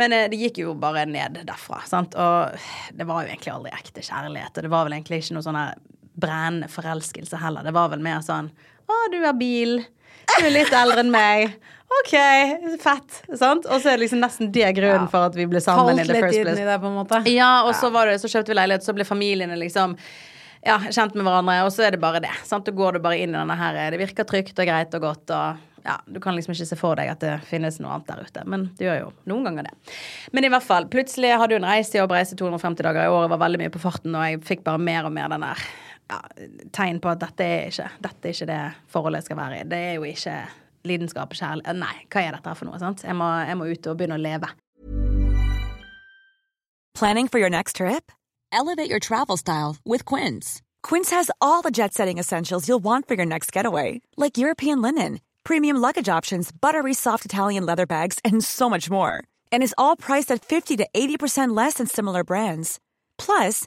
[0.00, 1.82] Men eh, det gikk jo bare ned derfra.
[1.90, 2.16] Sant?
[2.16, 4.56] Og det var jo egentlig aldri ekte kjærlighet.
[4.56, 5.76] Og det var vel egentlig ikke noe sånn her
[6.14, 7.66] brennende forelskelse heller.
[7.66, 8.50] Det var vel mer sånn
[8.84, 9.78] Å, du har bil.
[10.34, 11.54] Du er litt eldre enn meg.
[11.94, 12.14] OK,
[12.82, 13.18] fett.
[13.38, 13.66] Sant?
[13.66, 16.38] Og så er det liksom nesten det grunnen for at vi ble sammen Falt litt
[16.40, 17.20] inn i det, på en måte.
[17.30, 19.96] Ja, og så var det, så kjøpte vi leilighet, så ble familiene liksom
[20.64, 22.32] ja, kjent med hverandre, og så er det bare det.
[22.48, 22.66] Sant?
[22.66, 25.34] Da går du bare inn i denne her Det virker trygt og greit og godt,
[25.36, 28.24] og ja, du kan liksom ikke se for deg at det finnes noe annet der
[28.24, 28.44] ute.
[28.48, 29.94] Men det gjør jo noen ganger det.
[30.32, 33.32] Men i hvert fall, plutselig hadde hadde reist en jobb, reise 250 dager i året,
[33.34, 35.66] var veldig mye på farten, og jeg fikk bare mer og mer den der
[36.14, 38.60] ja, tegn på at dette er ikke Dette er ikke det
[38.92, 39.64] forholdet jeg skal være i.
[39.70, 40.36] Det er jo ikke
[40.84, 41.80] lidenskap og kjærlighet.
[41.80, 42.80] Nei, hva er dette for noe?
[42.82, 43.04] sant?
[43.04, 44.50] Jeg må, jeg må ut og begynne å leve.
[46.94, 48.12] Planning for your next trip?
[48.52, 50.62] Elevate your travel style with Quince.
[50.82, 54.80] Quince has all the jet setting essentials you'll want for your next getaway, like European
[54.80, 59.24] linen, premium luggage options, buttery soft Italian leather bags, and so much more.
[59.50, 62.78] And is all priced at 50 to 80% less than similar brands.
[63.18, 63.66] Plus,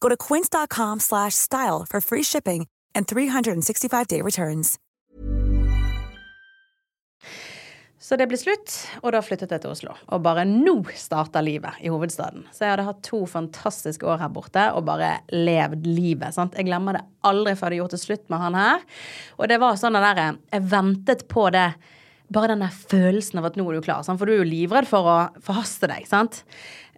[0.00, 4.78] Go to quince.com slash style for free shipping and 365-day returns.
[8.00, 8.72] Så det ble slutt,
[9.04, 9.92] og da flyttet jeg til Oslo.
[10.10, 12.46] Og bare nå starter livet i hovedstaden.
[12.50, 16.34] Så jeg hadde hatt to fantastiske år her borte og bare levd livet.
[16.34, 16.56] sant?
[16.58, 18.82] Jeg glemmer det aldri før jeg hadde gjort det slutt med han her.
[19.38, 21.68] Og det var sånn det derre Jeg ventet på det.
[22.30, 24.04] Bare den der følelsen av at nå er du klar.
[24.06, 24.20] Sant?
[24.20, 26.06] For du er jo livredd for å forhaste deg.
[26.06, 26.44] sant?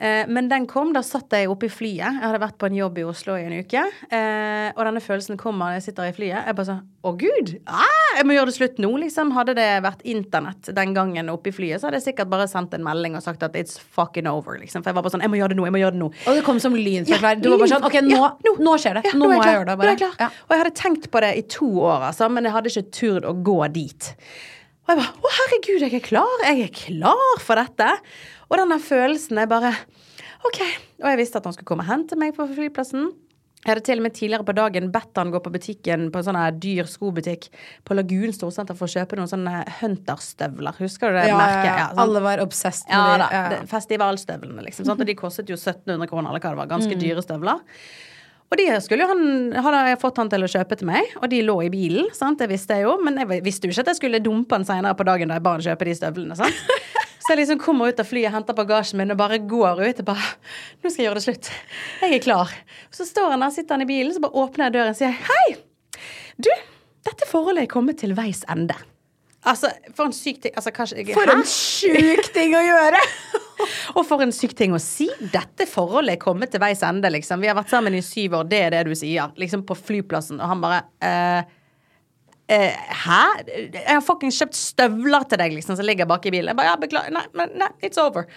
[0.03, 0.91] Eh, men den kom.
[0.93, 2.03] Da satt jeg oppe i flyet.
[2.03, 3.85] Jeg hadde vært på en jobb i Oslo i en uke.
[4.13, 6.49] Eh, og denne følelsen kommer når jeg sitter i flyet.
[6.49, 7.49] Jeg bare sånn Å, gud!
[7.67, 9.33] Ah, jeg må gjøre det slutt nå, liksom.
[9.35, 12.77] Hadde det vært internett den gangen oppe i flyet, så hadde jeg sikkert bare sendt
[12.77, 14.85] en melding og sagt at it's fucking over, liksom.
[14.85, 15.67] For jeg var bare sånn Jeg må gjøre det nå.
[15.67, 16.11] Jeg må gjøre det nå.
[16.29, 17.41] Og det kom som lyn fra klar.
[17.43, 19.05] Du var bare sånn OK, nå, Ja, nå skjer det.
[19.09, 19.77] Ja, nå nå må jeg jeg gjøre det.
[19.81, 20.17] Nå er jeg klar.
[20.27, 20.31] Ja.
[20.47, 23.31] Og jeg hadde tenkt på det i to år, altså, men jeg hadde ikke turt
[23.31, 24.11] å gå dit.
[24.83, 26.47] Og jeg bare Å, herregud, jeg er klar.
[26.49, 27.91] Jeg er klar for dette.
[28.51, 29.75] Og denne følelsen er bare
[30.45, 30.59] OK.
[31.03, 33.13] Og jeg visste at han skulle komme og hente meg på flyplassen.
[33.63, 36.25] Jeg hadde til og med tidligere på dagen bedt han gå på butikken på en
[36.27, 37.45] sånn dyr skobutikk
[37.87, 40.75] på Lagun storsenter for å kjøpe noen sånne Hunter-støvler.
[40.83, 41.69] Husker du det Ja, merket?
[41.71, 43.55] ja, sånn- Alle var obsessed med ja, de.
[43.61, 43.63] Ja.
[43.71, 44.85] Festivalstøvlene, liksom.
[44.91, 44.99] Sant?
[45.01, 46.67] Og de kostet jo 1700 kroner, eller hva det var.
[46.75, 47.01] Ganske Mm.
[47.07, 47.61] dyre støvler.
[48.53, 51.31] Og de skulle jo han, hadde jeg fått han til å kjøpe til meg, og
[51.33, 52.11] de lå i bilen.
[52.13, 52.37] Sant?
[52.43, 54.93] Det visste jeg jo, men jeg visste jo ikke at jeg skulle dumpe han senere
[54.99, 56.37] på dagen da jeg ba han kjøpe de støvlene.
[56.37, 56.61] Sant?
[57.23, 60.01] Så jeg liksom kommer ut av flyet, henter bagasjen min og bare går ut.
[60.03, 60.33] Og bare
[60.83, 61.51] Nå skal jeg gjøre det slutt.
[62.03, 62.51] Jeg er klar.
[62.93, 65.15] Så står han der, sitter han i bilen, så bare åpner jeg døren og sier
[65.31, 65.45] hei.
[66.43, 66.51] Du,
[67.07, 68.77] dette forholdet er kommet til veis ende.
[69.49, 73.01] Altså, for en syk ting altså, kanskje, For en sjuk ting å gjøre!
[73.97, 75.09] Og for en syk ting å si.
[75.33, 77.43] Dette forholdet er kommet til veis ende, liksom.
[77.43, 79.35] Vi har vært sammen i syv år, det er det du sier.
[79.41, 80.41] Liksom på flyplassen.
[80.43, 81.55] Og han bare eh,
[82.57, 83.23] eh, Hæ?
[83.47, 86.53] Jeg har fuckings kjøpt støvler til deg, liksom, som ligger bak i bilen.
[86.53, 87.17] Jeg bare, ja, beklager.
[87.17, 88.29] Nei, nei, it's over.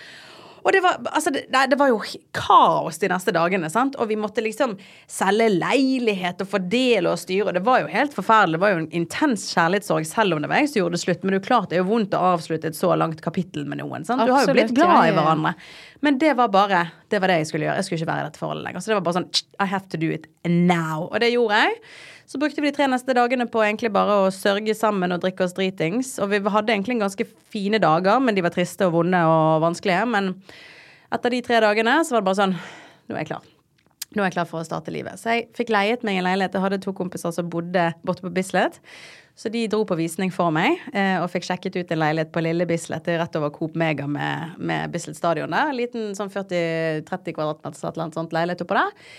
[0.66, 2.00] Og det var, altså, det, det var jo
[2.34, 3.98] kaos de neste dagene, sant.
[4.02, 4.74] Og vi måtte liksom
[5.12, 7.52] selge leilighet og fordele og styre.
[7.52, 8.58] Og det var jo helt forferdelig.
[8.58, 11.22] Det var jo en intens kjærlighetssorg, selv om det var jeg som gjorde det slutt.
[11.22, 13.70] Men det er jo klart det er jo vondt å avslutte et så langt kapittel
[13.70, 14.08] med noen.
[14.10, 14.26] sant?
[14.26, 15.54] Du har jo blitt glad i hverandre.
[16.06, 17.78] Men det var bare Det var det jeg skulle gjøre.
[17.78, 18.82] Jeg skulle ikke være i dette forholdet lenger.
[18.82, 19.30] Så det var bare sånn
[19.62, 21.06] I have to do it now.
[21.12, 21.78] Og det gjorde jeg.
[22.26, 25.46] Så brukte vi de tre neste dagene på egentlig bare å sørge sammen og drikke
[25.46, 26.16] oss dritings.
[26.24, 30.08] Og vi hadde egentlig ganske fine dager, men de var triste og vonde og vanskelige.
[30.10, 30.32] Men
[31.14, 32.58] etter de tre dagene så var det bare sånn
[33.06, 33.44] Nå er jeg klar.
[34.16, 35.22] nå er jeg klar for å starte livet.
[35.22, 36.56] Så jeg fikk leiet meg en leilighet.
[36.58, 38.80] Jeg hadde to kompiser som bodde borte på Bislett.
[39.38, 42.42] Så de dro på visning for meg eh, og fikk sjekket ut en leilighet på
[42.42, 43.06] Lille Bislett.
[43.06, 45.70] Rett over Coop Mega med, med Bislett stadion der.
[45.70, 49.14] En liten sånn 40-30 kvadratmeter eller annet sånt leilighet oppå der.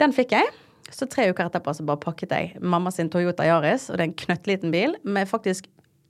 [0.00, 0.48] Den fikk jeg.
[0.94, 4.10] Så tre uker etterpå så bare pakket jeg mamma sin Toyota Yaris, og det er
[4.10, 5.68] en knøttliten bil med faktisk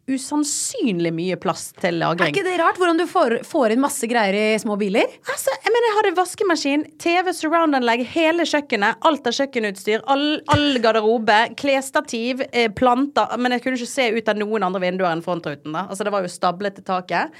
[0.09, 2.31] usannsynlig mye plass til lagring.
[2.31, 5.11] Er ikke det rart hvordan du får, får inn masse greier i små biler?
[5.29, 10.81] Altså, jeg mener, jeg hadde vaskemaskin, TV, surround-anlegg, hele kjøkkenet, alt av kjøkkenutstyr, all, all
[10.85, 13.37] garderobe, klesstativ, eh, planter.
[13.37, 15.74] Men jeg kunne ikke se ut av noen andre vinduer enn frontruten.
[15.76, 15.85] da.
[15.89, 17.37] Altså, Det var jo stablet til taket.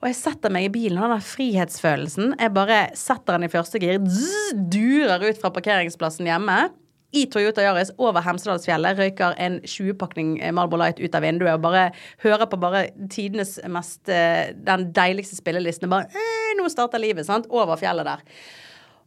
[0.00, 3.80] Og jeg setter meg i bilen, og den frihetsfølelsen Jeg bare setter den i første
[3.82, 6.70] gir, zzz, durer ut fra parkeringsplassen hjemme.
[7.10, 11.88] I Toyota Yaris over Hemsedalsfjellet røyker en 20-pakning Marlboro Light ut av vinduet og bare
[12.22, 15.90] hører på bare tidenes mest eh, Den deiligste spillelisten.
[15.90, 17.50] Bare eh, Nå starter livet, sant?
[17.50, 18.22] Over fjellet der.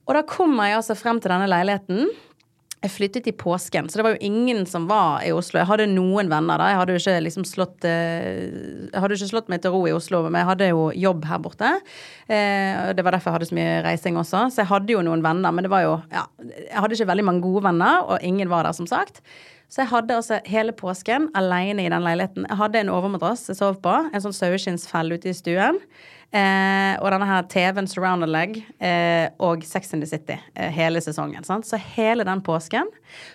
[0.03, 2.11] Og da kommer jeg altså frem til denne leiligheten.
[2.83, 5.61] Jeg flyttet i påsken, så det var jo ingen som var i Oslo.
[5.61, 6.65] Jeg hadde noen venner da.
[6.67, 9.93] Jeg hadde jo ikke liksom slått eh, Jeg hadde ikke slått meg til ro i
[9.95, 11.69] Oslo, men jeg hadde jo jobb her borte.
[12.27, 14.49] Eh, det var derfor jeg hadde så mye reising også.
[14.51, 17.27] Så jeg hadde jo noen venner, men det var jo Ja, jeg hadde ikke veldig
[17.31, 19.23] mange gode venner, og ingen var der, som sagt.
[19.73, 22.45] Så jeg hadde altså hele påsken alene i den leiligheten.
[22.45, 25.79] Jeg hadde en overmadrass jeg sov på, en sånn saueskinnsfelle ute i stuen.
[26.33, 31.01] Eh, og denne her TV-en Surround Leg eh, og Sex in the City eh, hele
[31.01, 31.45] sesongen.
[31.45, 31.65] Sant?
[31.69, 32.89] Så hele den påsken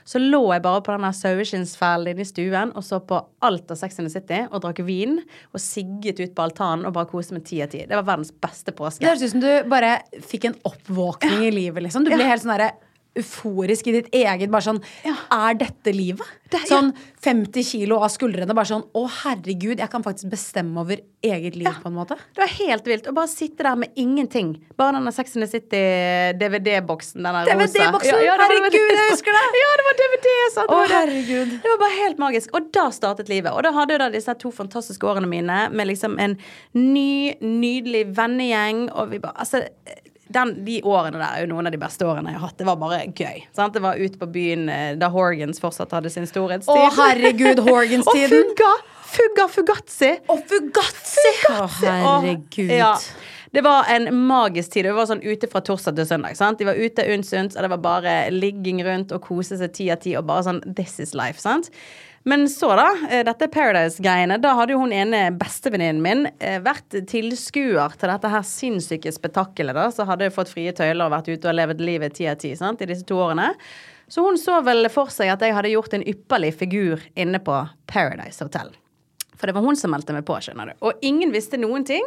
[0.07, 3.79] så lå jeg bare på denne saueskinnsfellen inne i stuen og så på alt av
[3.83, 5.21] Sex in the City og drakk vin
[5.51, 7.83] og sigget ut på altanen og bare koste meg ti av ti.
[7.87, 9.03] Det var verdens beste påske.
[9.03, 12.07] Det høres ut som du bare fikk en oppvåkning i livet, liksom.
[12.07, 12.75] Du ble helt sånn derre
[13.21, 16.27] euforisk i ditt eget Bare sånn Er dette livet?
[16.69, 18.55] Sånn 50 kilo av skuldrene.
[18.57, 22.15] Bare sånn Å, herregud, jeg kan faktisk bestemme over eget liv, på en måte.
[22.37, 23.09] Det var helt vilt.
[23.11, 24.53] Å bare sitte der med ingenting.
[24.79, 27.19] Bare denne Sex and the City-DVD-boksen.
[27.27, 27.67] Den der rosa.
[27.67, 28.23] DVD-boksen?
[28.23, 29.45] Ja, Herregud, jeg husker det!
[29.61, 30.29] Ja, det var DVD!
[30.55, 30.71] Sant?
[30.71, 31.55] Det Å, herregud.
[31.65, 32.55] Det var bare helt magisk.
[32.55, 33.51] Og da startet livet.
[33.53, 36.39] Og da hadde jeg da disse to fantastiske årene mine med liksom en
[36.79, 39.61] ny, nydelig vennegjeng, og vi bare Altså
[40.35, 42.59] den, de årene der er jo noen av de beste årene jeg har hatt.
[42.61, 43.41] Det var bare gøy.
[43.57, 43.75] Sant?
[43.77, 46.75] Det var ute på byen eh, da Horgans fortsatt hadde sin storhetstid.
[46.75, 48.53] Å, herregud, Horgans-tiden.
[48.53, 48.73] Og Fugga!
[49.09, 50.13] Fugga Fugazzi.
[50.29, 51.35] Og Fugazzi!
[51.55, 52.75] Å, herregud.
[52.77, 52.93] Ja.
[53.51, 54.85] Det var en magisk tid.
[54.85, 56.37] Vi var sånn ute fra torsdag til søndag.
[56.37, 56.61] Sant?
[56.61, 60.03] De var ute unnsunt, og det var bare ligging rundt og kose seg ti av
[60.05, 61.41] ti og bare sånn This is life.
[61.41, 61.71] sant?
[62.29, 62.87] Men så, da.
[63.09, 64.37] eh, Dette Paradise-greiene.
[64.43, 69.77] Da hadde jo hun ene bestevenninnen min eh, vært tilskuer til dette her sinnssyke spetakkelet,
[69.79, 69.87] da.
[69.95, 72.53] Så hadde hun fått frie tøyler og vært ute og levd livet ti av ti
[72.59, 73.53] sant, i disse to årene.
[74.09, 77.57] Så hun så vel for seg at jeg hadde gjort en ypperlig figur inne på
[77.91, 78.75] Paradise Hotel.
[79.39, 80.79] For det var hun som meldte meg på, skjønner du.
[80.89, 82.05] Og ingen visste noen ting.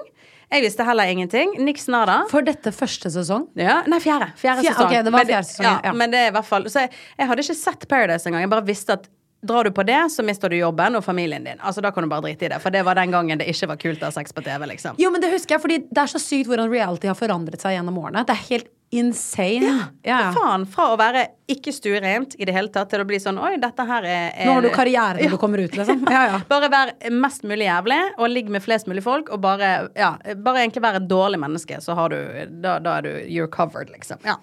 [0.51, 1.53] Jeg visste heller ingenting.
[1.63, 2.17] Niks nada.
[2.27, 3.45] For dette første sesong?
[3.55, 4.33] Ja, nei, fjerde.
[4.35, 4.89] Fjerde fjerde sesong.
[4.91, 5.93] ok, det var fjerde sesong, ja, ja.
[5.95, 6.91] Men det er i hvert fall Så jeg,
[7.21, 8.43] jeg hadde ikke sett Paradise engang.
[8.43, 9.07] Jeg bare visste at
[9.41, 11.59] drar du på det, så mister du jobben og familien din.
[11.59, 12.59] Altså Da kan du bare drite i det.
[12.61, 14.99] For det var den gangen det ikke var kult å ha sex på TV, liksom.
[15.01, 17.77] Jo, men det husker jeg, fordi det er så sykt hvordan reality har forandret seg
[17.77, 18.25] gjennom årene.
[18.27, 19.87] Det er helt insane.
[20.03, 20.31] Ja, ja.
[20.35, 20.65] Faen.
[20.67, 23.85] Fra å være ikke stuerent i det hele tatt til å bli sånn Oi, dette
[23.87, 26.03] her er, er Nå har du karriere når du kommer ut, liksom.
[26.11, 26.41] Ja, ja.
[26.51, 29.31] Bare vær mest mulig jævlig og ligg med flest mulig folk.
[29.31, 30.13] Og bare, ja,
[30.43, 32.19] bare egentlig være et dårlig menneske, så har du
[32.61, 34.19] Da, da er du You're covered, liksom.
[34.27, 34.37] Ja.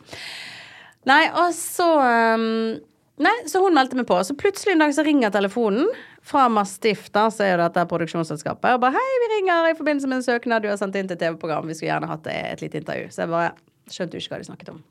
[1.09, 2.79] Nei, og så um,
[3.19, 4.19] Nei, så hun meldte meg på.
[4.25, 5.89] Så plutselig en dag så ringer telefonen
[6.23, 10.09] fra Mastiff, da, så er jo dette produksjonsselskapet, og bare 'Hei, vi ringer i forbindelse
[10.09, 11.67] med en søknad du har sendt inn til TV-program.
[11.67, 13.53] Vi skulle gjerne hatt et lite intervju.' Så jeg bare
[13.91, 14.83] skjønte jo ikke hva de snakket om.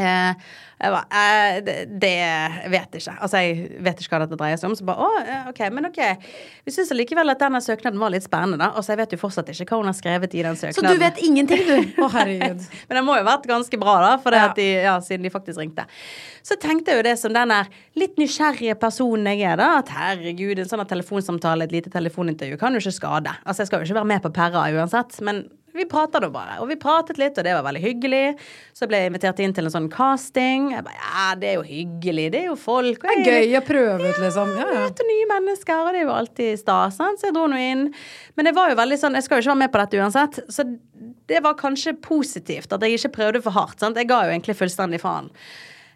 [0.00, 2.12] Eh, jeg bare eh, det, det
[2.72, 3.14] vet jeg ikke.
[3.20, 4.76] Altså, jeg vet ikke hva dette dreier seg om.
[4.78, 5.08] Så bare å,
[5.50, 5.98] OK, men OK.
[6.64, 8.70] Vi syns allikevel at denne søknaden var litt spennende, da.
[8.72, 10.88] Altså, jeg vet jo fortsatt ikke hva hun har skrevet i den søknaden.
[10.88, 11.76] Så du vet ingenting, du?
[12.06, 12.64] Å, herregud.
[12.88, 14.48] Men det må jo ha vært ganske bra, da, for det Ja.
[14.56, 15.84] de, ja, siden de faktisk ringte.
[16.48, 17.68] Så tenkte jeg jo det som den der
[18.00, 19.68] litt nysgjerrige personen jeg er, da.
[19.82, 23.36] At herregud, en sånn telefonsamtale, et lite telefonintervju, kan jo ikke skade.
[23.44, 25.44] Altså, jeg skal jo ikke være med på Perra uansett, men
[25.80, 26.58] vi prata nå bare.
[26.62, 28.24] Og vi pratet litt, og det var veldig hyggelig.
[28.76, 30.70] Så ble jeg invitert inn til en sånn casting.
[30.74, 33.02] Jeg bare, ja, det er jo hyggelig, det er jo folk.
[33.02, 34.52] og Det er gøy å prøve ut, liksom.
[34.60, 34.84] Ja, ja.
[34.86, 37.00] møte nye mennesker, og det er jo alltid stas.
[37.00, 37.88] Så jeg dro nå inn.
[38.36, 40.40] Men det var jo veldig sånn, jeg skal jo ikke være med på dette uansett.
[40.52, 40.68] Så
[41.30, 43.80] det var kanskje positivt at jeg ikke prøvde for hardt.
[43.80, 43.98] sant?
[43.98, 45.30] Jeg ga jo egentlig fullstendig faen.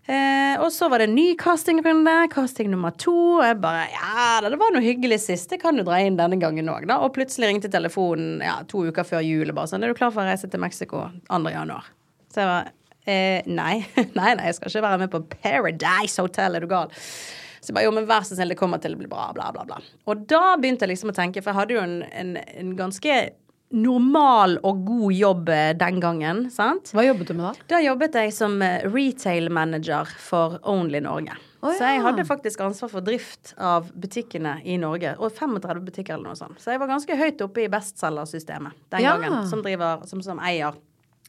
[0.05, 3.15] Eh, og så var det en ny castingrunde, casting nummer to.
[3.39, 5.49] Og jeg bare Ja, det var noe hyggelig sist.
[5.51, 7.01] Det kan du dra inn denne gangen òg, da.
[7.05, 10.13] Og plutselig ringte telefonen ja, to uker før jul og bare sånn Er du klar
[10.13, 11.41] for å reise til Mexico 2.
[11.55, 11.89] januar?
[12.35, 12.69] Så jeg var
[13.07, 13.79] eh, nei.
[14.19, 16.93] nei, nei, jeg skal ikke være med på Paradise Hotel, er du gal?
[17.65, 19.49] Så jeg bare, jo, men vær så snill, det kommer til å bli bra, bla,
[19.55, 19.81] bla, bla.
[20.11, 23.17] Og da begynte jeg liksom å tenke, for jeg hadde jo en, en, en ganske
[23.75, 26.45] normal og god jobb eh, den gangen.
[26.55, 26.93] sant?
[26.95, 27.67] Hva jobbet du med da?
[27.75, 31.35] Da jobbet jeg som eh, retail manager for Only Norge.
[31.65, 35.15] Å, Så jeg hadde faktisk ansvar for drift av butikkene i Norge.
[35.19, 36.59] Og 35 butikker eller noe sånt.
[36.61, 39.17] Så jeg var ganske høyt oppe i bestselgersystemet den Ja.
[39.17, 39.47] gangen.
[39.49, 40.77] Som, driver, som, som eier.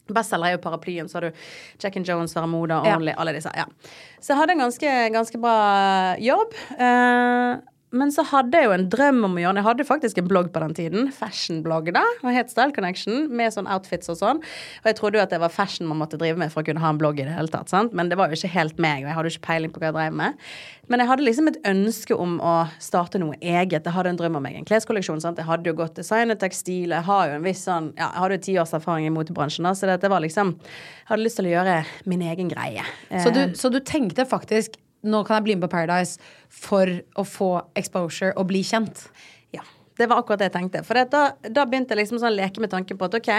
[0.06, 1.38] Bestselger er jo paraplyen, så har du
[1.82, 3.50] Jack and Jones, Vera Moda, Only, alle disse.
[3.58, 3.64] Ja.
[4.20, 5.56] Så jeg hadde en ganske, ganske bra
[6.22, 6.52] jobb.
[6.78, 7.56] Eh,
[7.98, 9.62] men så hadde jeg jo en drøm om å gjøre det.
[9.62, 11.08] Jeg hadde faktisk en blogg på den tiden.
[11.16, 12.04] Fashionblogg, da.
[12.22, 14.42] Og het Style Connection, med sånn outfits og sånn.
[14.82, 16.82] Og jeg trodde jo at det var fashion man måtte drive med for å kunne
[16.84, 17.72] ha en blogg i det hele tatt.
[17.72, 17.96] sant?
[17.96, 19.90] Men det var jo ikke helt meg, og jeg hadde jo ikke peiling på hva
[19.90, 20.46] jeg drev med.
[20.86, 23.82] Men jeg hadde liksom et ønske om å starte noe eget.
[23.82, 25.20] Jeg hadde en drøm om egen kleskolleksjon.
[25.24, 25.40] sant?
[25.40, 26.94] Jeg hadde jo gått design og tekstil.
[26.94, 29.66] Jeg har jo en viss sånn Ja, jeg hadde jo ti års erfaring i motebransjen,
[29.66, 31.76] da, så det var liksom Jeg hadde lyst til å gjøre
[32.06, 32.84] min egen greie.
[33.22, 34.76] Så du, Eh, så du tenkte faktisk
[35.06, 36.20] nå kan jeg bli med på Paradise
[36.52, 39.06] for å få exposure og bli kjent?
[39.54, 39.62] Ja.
[39.96, 40.82] Det var akkurat det jeg tenkte.
[40.84, 43.30] For da, da begynte jeg liksom sånn å leke med tanken på at ok,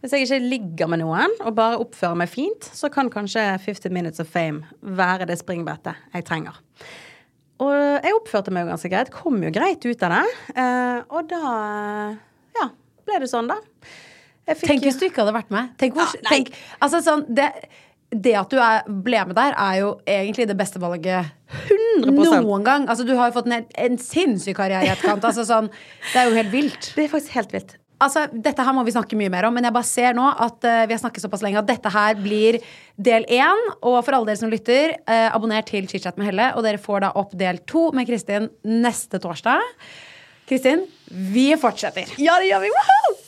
[0.00, 3.92] hvis jeg ikke ligger med noen og bare oppfører meg fint, så kan kanskje 50
[3.92, 6.56] Minutes of Fame være det springbrettet jeg trenger.
[7.58, 9.10] Og jeg oppførte meg jo ganske greit.
[9.12, 10.24] Kom jo greit ut av det.
[10.54, 11.54] Eh, og da
[12.56, 12.68] ja,
[13.08, 13.58] ble det sånn, da.
[14.62, 15.74] Tenk hvis du ikke hadde vært med.
[15.80, 17.50] Tenk hvor, Ja, tenk, altså sånn, det,
[18.08, 21.28] det at du er, ble med der, er jo egentlig det beste valget
[21.68, 22.40] 100%.
[22.44, 22.86] noen gang.
[22.88, 25.26] Altså, du har jo fått en, en sinnssyk karriere i etterkant.
[25.28, 25.68] Altså, sånn,
[26.12, 26.90] det er jo helt vilt.
[26.96, 27.76] Det er faktisk helt vilt.
[27.98, 30.62] Altså, dette her må vi snakke mye mer om, men jeg bare ser nå at
[30.62, 32.60] uh, vi har snakket såpass lenge at dette her blir
[32.94, 33.64] del én.
[33.82, 37.04] Og for alle dere som lytter, uh, abonner til ChitChat med Helle, og dere får
[37.08, 39.64] da opp del to med Kristin neste torsdag.
[40.48, 42.14] Kristin, vi fortsetter.
[42.22, 42.76] Ja, det gjør vi!
[42.78, 43.27] Woohoo!